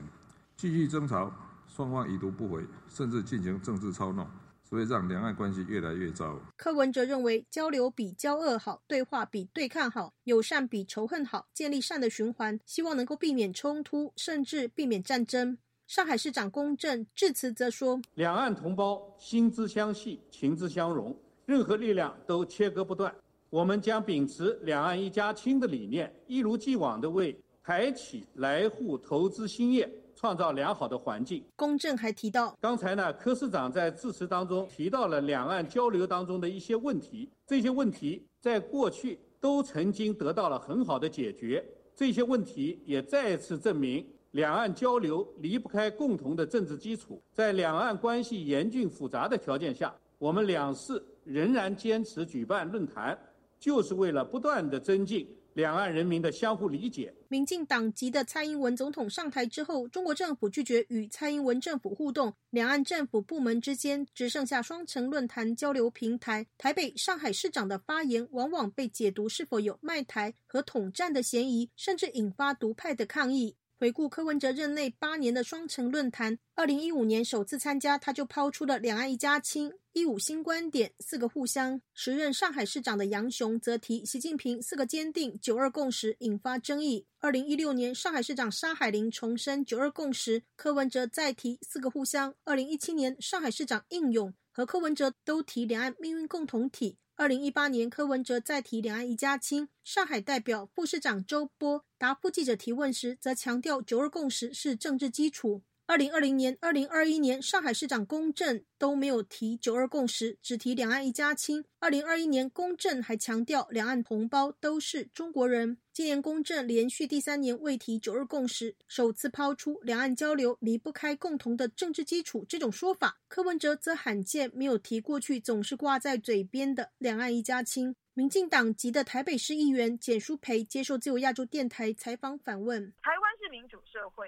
[0.55, 1.33] 继续争吵，
[1.65, 4.27] 双方已读不回，甚至进行政治操弄，
[4.63, 6.39] 所以让两岸关系越来越糟。
[6.55, 15.57] 柯文哲认为，交流比交恶好，对话比对抗好，友善比仇恨好，建立善的循环，希望能够避免冲突，甚至避免战争。
[15.87, 23.13] 上海市长龚正致辞则说：“两岸同胞心之相系，情之相融，任何力量都切割不断。
[23.49, 27.33] 我们将秉持两岸一家亲的理念，一如既往地为
[27.63, 41.63] 台企来沪投资兴业创造良好的环境。”龚正还提到，刚才呢，柯市长在致辞当中提到了两岸交流当中的一些问题，这些问题在过去都曾经得到了很好的解决，
[41.95, 44.05] 这些问题也再次证明。
[44.37, 53.17] 两岸交流离不开共同的政治基础，在两岸关系严峻复杂的条件下，我们两市仍然坚持举办论坛，
[53.59, 57.11] 就是为了不断的增进两岸人民的相互理解。
[57.29, 66.45] 民进党籍的蔡英文总统上台之后，中国政府拒绝与蔡英文政府互动，两岸政府部门之间只剩下双城论坛交流平台。
[66.59, 73.55] 台北、上海市长的发言往往被解读是否有卖台和统战的嫌疑，甚至引发独派的抗议。
[73.79, 81.79] 回顾柯文哲任内八年的双城论坛，二零一五年首次参加，他就抛出了“两岸一家亲”、“一五新观点”四个互相。
[81.93, 87.05] 时任上海市长的杨雄则提“习近平四个坚定”、“九二共识”，引发争议。
[87.19, 92.33] 二零一六年，上海市长沙海林重申“九二共识”，柯文哲再提“四个互相”。
[92.45, 96.97] 二零一七年，上海市长应勇和柯文哲都提“两岸命运共同体”。
[97.19, 99.69] 二零一八年，柯文哲再提“两岸一家亲”。
[99.83, 105.63] 上海代表副市长周波答复记者提问时，则强调“九二共识”是政治基础。
[105.87, 111.63] 二零二零年、二零二一年，上海市长龚正都没有提“九二共识”，只提“两岸一家亲”。
[111.79, 115.77] 二零二一年，龚正还强调两岸同胞都是中国人。
[115.93, 123.21] 今年，龚正连续第三年未提“九二共识”，首次抛出两岸交流离不开共同的政治基础这种说法。
[123.29, 127.95] 柯文哲则罕见没有提过去总是挂在嘴边的“两岸一家亲”。
[128.13, 134.27] 民进党籍的台北市议员简书培接受自由亚洲电台采访反问：“台湾是民主社会。”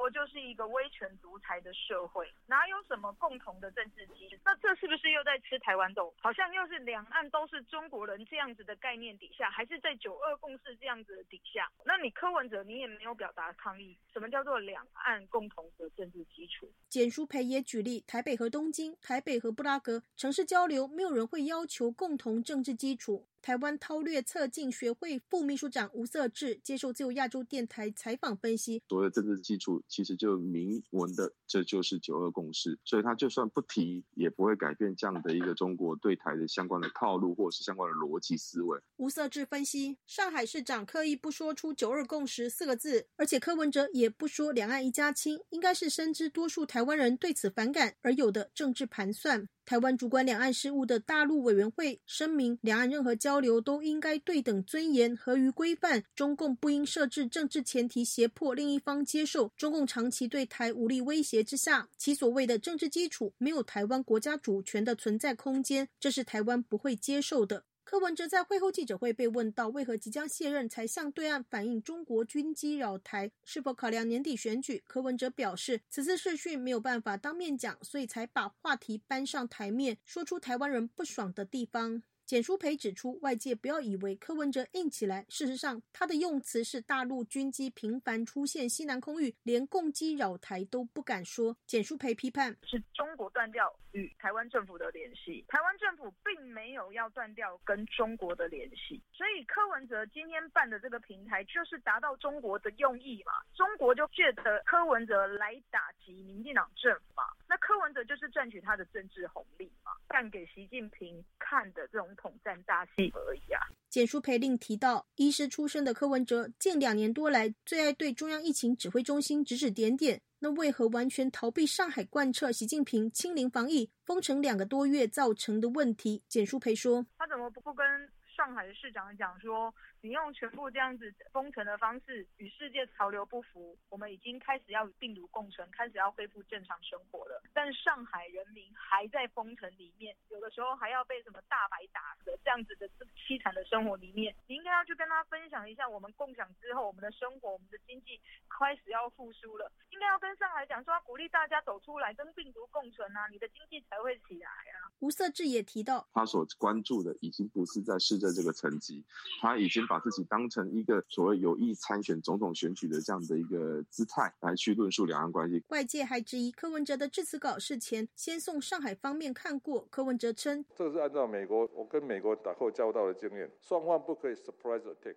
[0.00, 4.36] 我就是一个威权独裁的社会，哪有什么共同的政治基础？
[4.44, 6.12] 那这是不是又在吃台湾豆？
[6.18, 11.70] 好像又是两岸都是中国人这样子的概念底下，还是在九二共识这样子的底下？
[11.84, 16.72] 那你柯文哲你也没有表达抗议，什么叫做两岸共同的政治基础？
[16.88, 23.26] 简书培也举例，台北和东京、台北和布拉格城市交流，没有人会要求共同政治基础。
[23.42, 38.78] 台湾韬略策进学会副秘书长吴色志接受自由亚洲电台采访分析：，所谓政治基础其实就明文的，这就是九二共识，所以他就算不提，也不会改变这样的一个中国对台的相关的套路或是相关的逻辑思维。
[38.96, 49.48] 吴色志分析，上海市长刻意不说出九二共识四个字，而且柯文哲也不说两岸一家亲，应该是深知多数台湾人对此反感而有的政治盘算。
[49.64, 56.02] 台湾主管两岸事务的大陆委员会声明，两岸任何交流都应该对等尊严、合于规范。
[56.14, 67.64] 中共不应设置政治前提，胁迫另一方接受中共长期对台武力威胁之下，其所谓的政治基础没有台湾国家主权的存在空间，这是台湾不会接受的。
[67.90, 74.80] 柯文哲在会后记者会被问到，为何即将卸任才向对岸反映中国军机扰台，是否考量年底选举？
[74.86, 82.00] 柯文哲表示，此次视讯没有办法当面讲，所以才把话题搬上台面，说出台湾人不爽的地方。
[82.24, 91.56] 简书培指出，外界不要以为柯文哲硬起来，事实上他的用词是大陆军机频繁出现西南空域，连共机扰台都不敢说。
[91.66, 113.60] 简书培批判是中国断掉与台湾政府的联系，台湾政府并没有要断掉跟中国的联系，所以柯文哲今天办的这个平台就是达到中国的用意嘛，中国就觉得柯文哲来打击民进党政府嘛，那柯文哲就是赚取他的政治红利嘛，干给习近平看的这种统战大戏而已啊。
[113.88, 126.22] 简书培令提到，医师出身的柯文哲近两年多来最爱对中央疫情指挥中心指指点点，那为何完全逃避上海贯彻习近平清零防疫封城两个多月造成的问题？
[126.28, 127.86] 简书培说：“他怎么不跟
[128.34, 129.72] 上海的市长讲说？”
[130.02, 137.42] 你用全部这样子封城的方式与世界潮流不符，我们已经开始要与病毒共存，开始要恢复正常生活了。
[137.52, 149.70] 但上海人民还在封城里面，有的时候还要被什么大白打的这样子的凄惨的生活里面，你应该要去跟他分享一下，我们共享之后，我们的生活，我们的经济开始要复苏了。
[149.90, 154.88] 应该要跟上海讲说，鼓励大家走出来，跟病毒共存啊，你的经济才会起来啊。
[155.00, 159.04] 吴色志也提到，他所关注的已经不是在市政这个层级，
[159.42, 159.89] 他已经。
[159.90, 165.60] 把自己当成一个所谓有意参选总统选举的这样的一个姿态来去论述两岸关系。
[165.70, 169.84] 外界还质疑柯文哲的致辞稿事前先送上海方面看过。
[169.90, 175.16] 柯文哲称，这个是按照美国我跟美国打后交道的经验，双方不可以 surprise attack，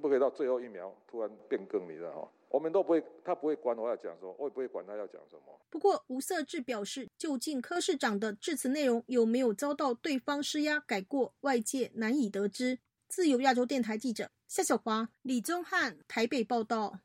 [0.00, 2.28] 不可以到最后一秒突然变更，你知道哈？
[2.48, 5.60] 我们都不会，他不会管我要讲什么，我也不会管他要讲什么。
[5.68, 12.78] 不过吴色志表示，究竟柯市长的致辞内容有没有遭到对方施压改过，外界难以得知。
[13.14, 16.98] 自由亚洲电台记者夏小华、李宗翰台北报道。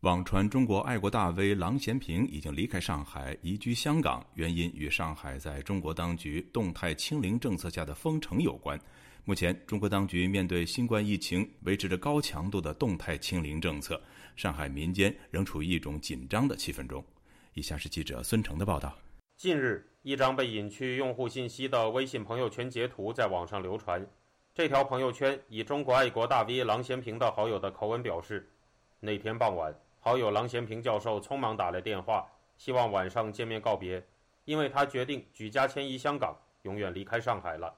[0.00, 8.78] 网传中国爱国大 V 郎咸平已经离开上海，移居香港，原因与上海在中国当局动态清零政策下的封城有关。
[9.24, 13.98] 目前，中国当局面对新冠疫情，维持着高强度的动态清零政策，
[14.36, 17.02] 上海民间仍处于一种紧张的气氛中。
[17.54, 18.94] 以下是记者孙成的报道。
[19.38, 24.06] 近日，一张被隐去用户信息的微信朋友圈截图在网上流传。
[24.56, 28.48] 这条朋友圈以中国爱国大 V 郎咸平的好友的口吻表示：
[29.00, 32.26] 那天傍晚，好友郎咸平教授匆忙打来电话，
[32.56, 34.02] 希望晚上见面告别，
[34.46, 37.70] 因为他决定举家迁移香港，永远离开上海了。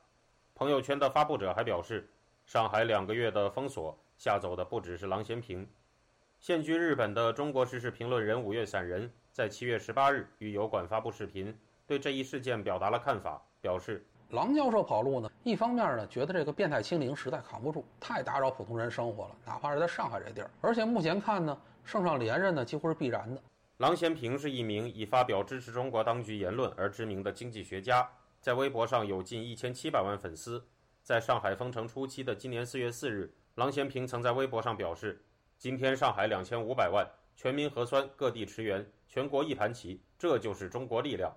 [0.55, 2.09] 朋友圈的发布者还表示，
[2.47, 5.69] 上海两个月的封锁吓走的不只是郎咸平。
[6.39, 11.59] 现居日本的中国时事评论人五月散人，在七月十八日与油管发布视频，
[11.89, 14.07] 对这一事件表达了看法，表示。
[14.31, 20.51] 郎教授跑路呢，一方面呢，觉得这个变态清零实在扛不住，太打扰普通人生活了，哪怕是在上海这地儿。
[20.61, 23.41] 而且目前看呢，圣上连任呢，几乎是必然的。
[23.79, 28.07] 郎咸平是一名以发表支持中国当局言论而知名的经济学家，
[28.39, 30.63] 在微博上有近一千七百万粉丝。
[31.03, 35.25] 在上海封城初期的今年四月四日，郎咸平曾在微博上表示
[35.57, 41.35] ：“今天上海两千五百万，全民核酸，各地驰援，全国一盘棋，这就是中国力量。”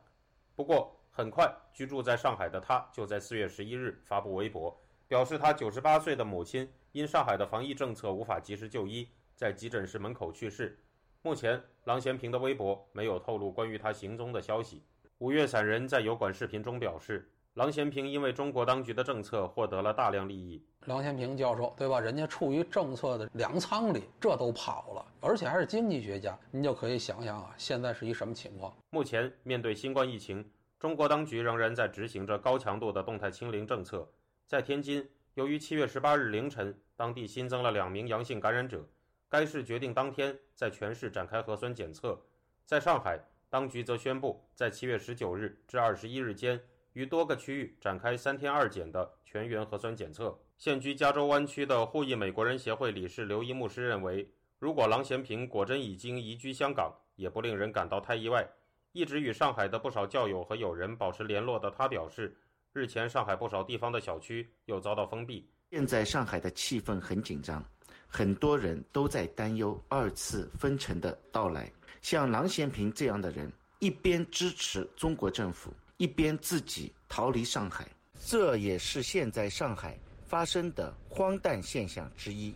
[0.58, 0.94] 不过。
[1.22, 4.76] 很快，居住在上海的他就在四月十一日发布微博，
[5.08, 10.76] 表示他九十八岁的母亲因上海的防疫政策无法及时就医，在急诊室门口去世。
[11.22, 14.82] 目前，郎咸平的微博没有透露关于他行踪的消息。
[15.20, 20.66] 五月散人在油管视频中表示，郎咸平因为中国当局的政策获得了大量利益。
[20.88, 22.00] 郎咸平教授，对吧？
[22.00, 28.76] 人家处于政策的粮仓里，这都跑了，而且还是经济学家，您就可以想想啊，现在是一什么情况？
[28.90, 30.44] 目前面对新冠疫情。
[30.82, 34.12] 中国当局仍然在执行着高强度的动态清零政策。
[34.48, 38.84] 在天津，由于七月十八日凌晨当地新增了两名阳性感染者，
[39.30, 42.20] 该市决定当天在全市展开核酸检测。
[42.66, 46.60] 在上海，当局则宣布在七月十九日至二十一日间，
[46.94, 50.36] 于多个区域展开三天二检的全员核酸检测。
[50.58, 54.28] 现居加州湾区的互裔美国人协会理事刘一牧师认为，
[54.58, 58.50] 如果郎咸平果真已经移居香港，也不令人感到太意外。
[58.94, 62.36] 一直与上海的不少教友和友人保持联络的他表示，
[62.74, 65.50] 日前上海不少地方的小区又遭到封闭。
[65.70, 67.64] 现在上海的气氛很紧张，
[68.08, 71.72] 很多人都在担忧二次封城的到来。
[72.02, 77.88] 像郎咸平这样的人，一边支持中国政府，一边自己逃离上海，
[78.26, 82.54] 这也是现在上海发生的荒诞现象之一。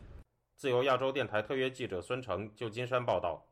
[0.57, 3.44] 自由亚洲电台特约记者孙成，旧金山报道。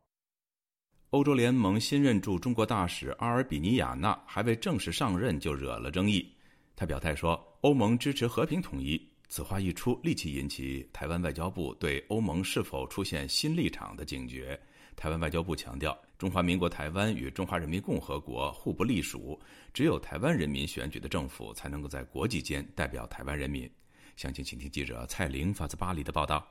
[1.14, 6.28] 欧洲联盟新任驻中国大使阿尔比尼亚纳还未正式上任就惹了争议。
[6.76, 9.00] 他表态说，欧盟支持和平统一。
[9.30, 14.60] 此话一出，立即引起台湾外交部对欧盟是否出现新立场的警觉。
[14.96, 19.40] 台湾外交部强调，中华民国台湾与中华人民共和国互不隶属，
[19.72, 23.70] 只有台湾人民选举的政府才能够在国际间代表台湾人民。
[24.16, 26.44] 详情，请听记者蔡玲发自巴黎的报道。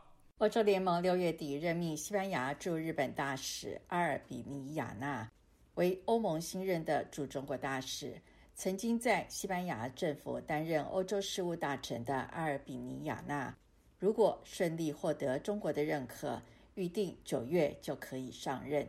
[0.43, 5.31] 欧洲联盟六月底任命西班牙驻日本大使阿尔比尼亚纳，
[5.75, 8.21] 为欧盟新任的驻中国大使。
[8.57, 13.57] 曾经在西班牙政府担任欧洲事务大臣的阿尔比尼亚纳，
[14.01, 16.43] 如果顺利获得中国的认可，
[16.75, 18.85] 预定九月就可以上任。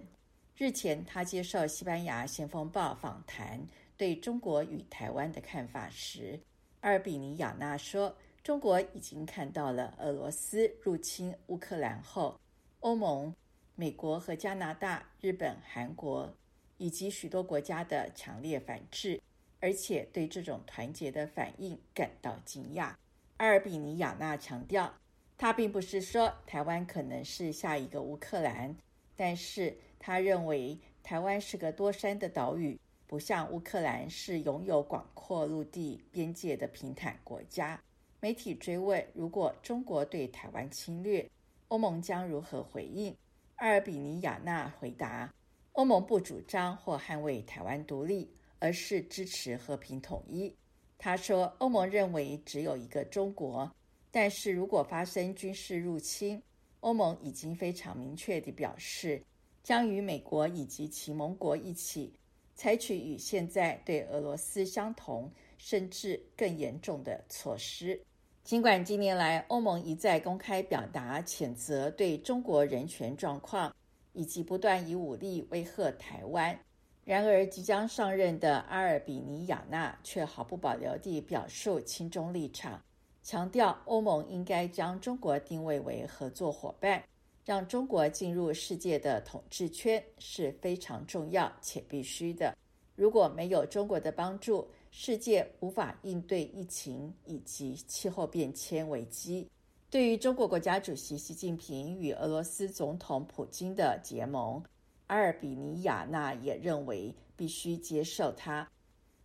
[0.57, 3.63] 日前，他接受西班牙《先锋报》访谈，
[3.95, 6.39] 对中国与台湾的看法时，
[6.81, 12.37] 阿尔比尼亚纳说：“中国已经看到了俄罗斯入侵乌克兰后，
[12.81, 13.33] 欧盟、
[13.75, 16.35] 美国和加拿大、日本、韩国
[16.77, 19.21] 以及许多国家的强烈反制。”
[19.61, 22.93] 而且对这种团结的反应感到惊讶。
[23.37, 24.93] 阿尔比尼亚纳强调，
[25.37, 28.75] 他并不是说台湾可能是下一个乌克兰，
[29.15, 32.77] 但是他认为台湾是个多山的岛屿，
[33.07, 37.81] 不像乌克兰是拥有广阔陆地边界的平坦国家。
[38.23, 41.29] 媒体追问，如果中国对台湾侵略，
[41.67, 43.13] 欧盟将如何回应？
[43.57, 45.29] 阿尔比尼亚纳回答：
[45.73, 48.31] 欧盟不主张或捍卫台湾独立。
[48.59, 50.55] 而是支持和平统一。
[50.97, 53.69] 他说：“欧盟认为只有一个中国，
[54.09, 56.41] 但是如果发生军事入侵，
[56.79, 59.21] 欧盟已经非常明确地表示，
[59.63, 62.13] 将与美国以及其盟国一起
[62.55, 68.01] 采取与现在对俄罗斯相同甚至更严重的措施。
[68.43, 73.73] 尽管近年来欧盟一再公开表达谴责对中国人权状况，
[74.11, 76.57] 以及不断以武力威吓台湾。”
[77.05, 82.81] 然而，即将上任的阿尔比尼亚纳却毫不保留地表述亲中立场，
[83.23, 87.01] 强调欧盟应该将中国定位为合作伙伴，
[87.45, 92.53] 让中国进入世界的统治圈是非常重要且必须的。
[92.95, 99.49] 如果没有中国的帮助，世界无法应对疫情以及气候变迁危机。
[99.89, 104.63] 对于中国国家主席习近平与俄罗斯总统普京的结盟。
[105.07, 108.69] 阿尔比尼亚纳也认为必须接受它。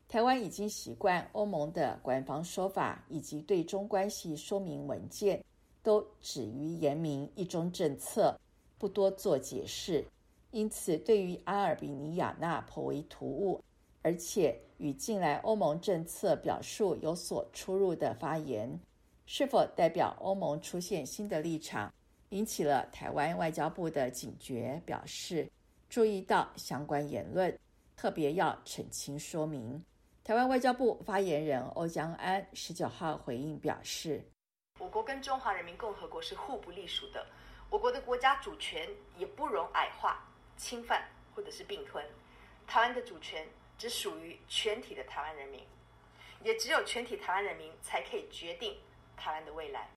[0.08, 5.44] 台湾已经习惯欧盟的官方说法以及对中关系说明文件，
[5.82, 8.34] 都止于言明一中政策，
[8.78, 10.02] 不多做解释。
[10.50, 13.62] 因此，对于阿尔比尼亚纳颇为突兀，
[14.08, 18.80] 而且与近来欧盟政策表述有所出入的发言，
[19.26, 21.92] 是否代表欧盟出现新的立场，
[22.30, 25.46] 引起了台湾外交部的警觉，表示。
[25.90, 27.54] 注意到相关言论，
[27.98, 29.84] 特别要澄清说明。
[30.24, 34.24] 台湾外交部发言人欧江安十九号回应表示
[34.80, 37.26] ：“我国跟中华人民共和国是互不隶属的，
[37.68, 38.88] 我国的国家主权
[39.18, 42.02] 也不容矮化、侵犯或者是并吞。
[42.66, 43.46] 台湾的主权
[43.78, 45.60] 只属于全体的台湾人民，
[46.44, 48.74] 也只有全体台湾人民才可以决定
[49.16, 49.88] 台湾的未来。”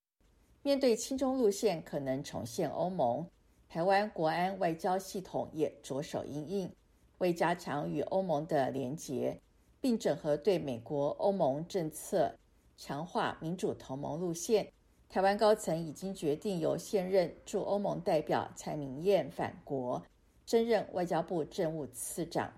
[0.64, 3.28] 面对亲中路线可能重现欧盟。
[3.68, 6.72] 台湾国安外交系统也着手应应，
[7.18, 9.40] 为加强与欧盟的连结，
[9.80, 12.36] 并整合对美国、欧盟政策，
[12.78, 14.72] 强化民主同盟路线。
[15.10, 20.06] 台湾高层已经决定由现任驻欧盟代表蔡明燕返国，
[20.46, 22.54] 升任外交部政务次长。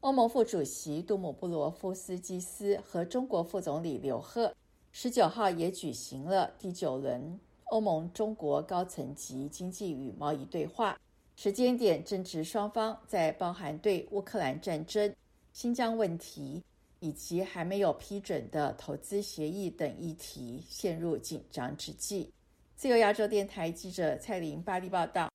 [0.00, 4.54] 欧盟副主席杜姆布罗夫斯基斯和中国副总理刘鹤
[4.92, 7.38] 十九号也举行了第九轮。
[7.64, 10.98] 欧盟中国高层级经济与贸易对话
[11.36, 15.14] 时间点正值双方在包含对乌克兰战争、
[15.52, 16.62] 新疆问题
[17.00, 22.32] 以及还没有批准的投资协议等议题陷入紧张之际。
[22.74, 25.29] 自由亚洲电台记者蔡琳巴黎报道。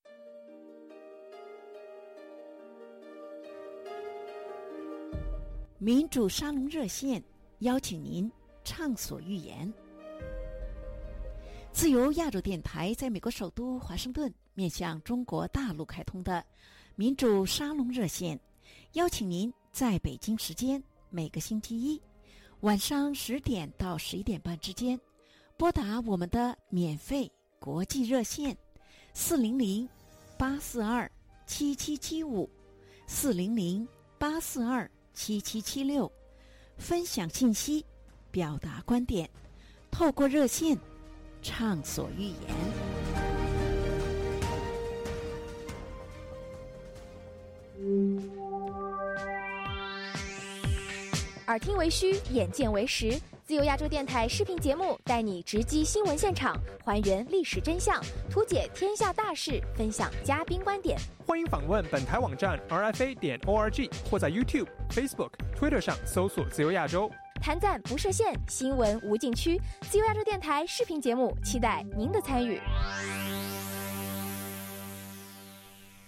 [5.78, 7.22] 民主沙龙热线
[7.58, 8.30] 邀请您
[8.64, 9.70] 畅所欲言。
[11.70, 16.42] 自由亚洲电台在美国首都华盛顿面向中国大陆开通的
[16.94, 18.40] 民主沙龙热线，
[18.94, 22.00] 邀请您在北京时间每个星期一
[22.60, 24.98] 晚上十点到十一点半之间
[25.58, 28.56] 拨打我们的免费国际热线
[29.12, 29.86] 四零零
[30.38, 31.10] 八四二
[31.46, 32.48] 七七七五
[33.06, 36.12] 四零零八四二七七七六，
[36.76, 37.84] 分享信息，
[38.30, 39.28] 表达观点，
[39.90, 40.78] 透过热线。
[41.42, 42.36] 畅所欲言，
[51.46, 53.18] 耳听为虚，眼见为实。
[53.46, 60.98] 自由亚洲电台视频节目带你直击新闻现场，还原历史真相，图解天下大事，分享嘉宾观点。
[61.24, 67.08] 欢迎访问本台网站 rfa 点 org，或在 YouTube、Facebook、Twitter 上搜索“自由亚洲”。
[67.40, 69.56] 谈赞不设限，新闻无禁区。
[69.82, 72.60] 自由亚洲电台视频节目，期待您的参与。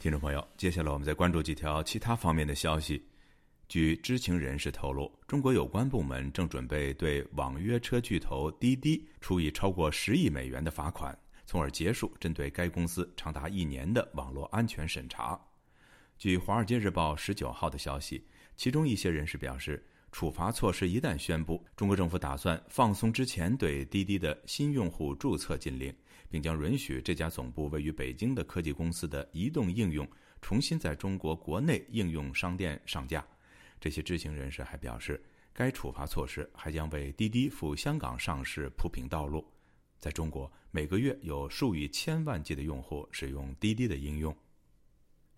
[0.00, 3.00] 听众朋友，接下来我们再关注几条其他方面的消息。
[3.68, 15.38] 据知情人士透露，中国有关部门正准备对网约车巨头滴滴处以超过十亿美元的罚款，从而结束针对该公司长达一年的网络安全审查。
[16.16, 18.24] 据《华尔街日报》十九号的消息，
[18.56, 25.94] 其中一些人士表示，处罚措施一旦宣布，中国政府打算放松之前对滴滴的新用户注册禁令，
[26.30, 30.08] 并将允许这家总部位于北京的科技公司的移动应用
[30.40, 33.22] 重新在中国国内应用商店上架。
[33.80, 35.22] 这些知情人士还表示，
[35.52, 39.46] 该处罚措施还将为滴滴赴香港上市铺平道路。
[39.98, 44.36] 在中国，每个月有数以千万计的用户使用滴滴的应用。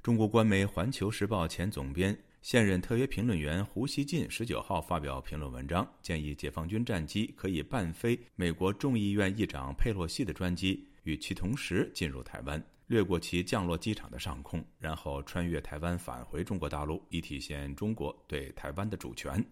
[0.02, 12.62] 中国官媒《环球时报》前总编、现任特约评论员胡锡进十九号发表评论文章，建议解放军战机可以伴飞美国众议院议长佩洛西的专机，与其同时进入台湾。
[12.90, 19.44] 掠过其降落机场的上空，然后穿越台湾返回中国大陆，以体现中国对台湾的主权。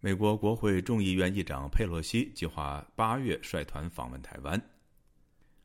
[0.00, 4.60] 美国国会众议院议长佩洛西计划八月率团访问台湾。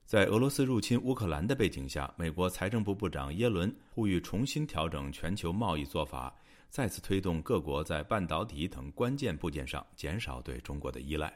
[0.06, 6.32] 在俄罗斯入侵乌克兰的背景下，美国财政部部长耶伦呼吁重新调整全球贸易做法，
[6.70, 11.34] 再次推动各国在半导体等关键部件上减少对中国的依赖。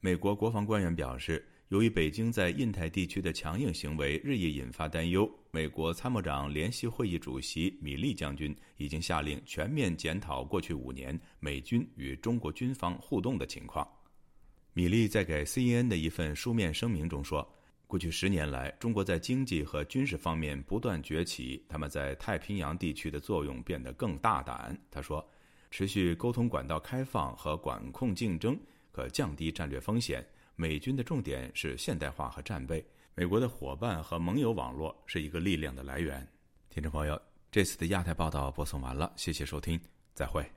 [0.00, 1.46] 美国国防官员表示。
[1.72, 13.88] 由于北京在印太地区的强硬行为日益引发担忧，美国参谋长联席会议主席米利将军已经下令全面检讨过去五年美军与中国军方互动的情况。
[14.74, 17.50] 米利在给 CNN 的一份书面声明中说
[17.88, 25.26] ：“过去十年来，中国在经济和军事方面不断崛起，他们在太平洋地区的作用变得更大胆。”他说
[25.72, 28.60] ：“持续沟通管道开放和管控竞争，
[28.90, 30.22] 可降低战略风险。”
[30.62, 32.86] 美军的重点是现代化和战备。
[33.16, 36.24] 美国的伙伴和盟友网络是一个力量的来源。
[36.70, 39.80] 听众朋友，这次的亚太报道播送完了，谢谢收听，
[40.14, 40.48] 再会。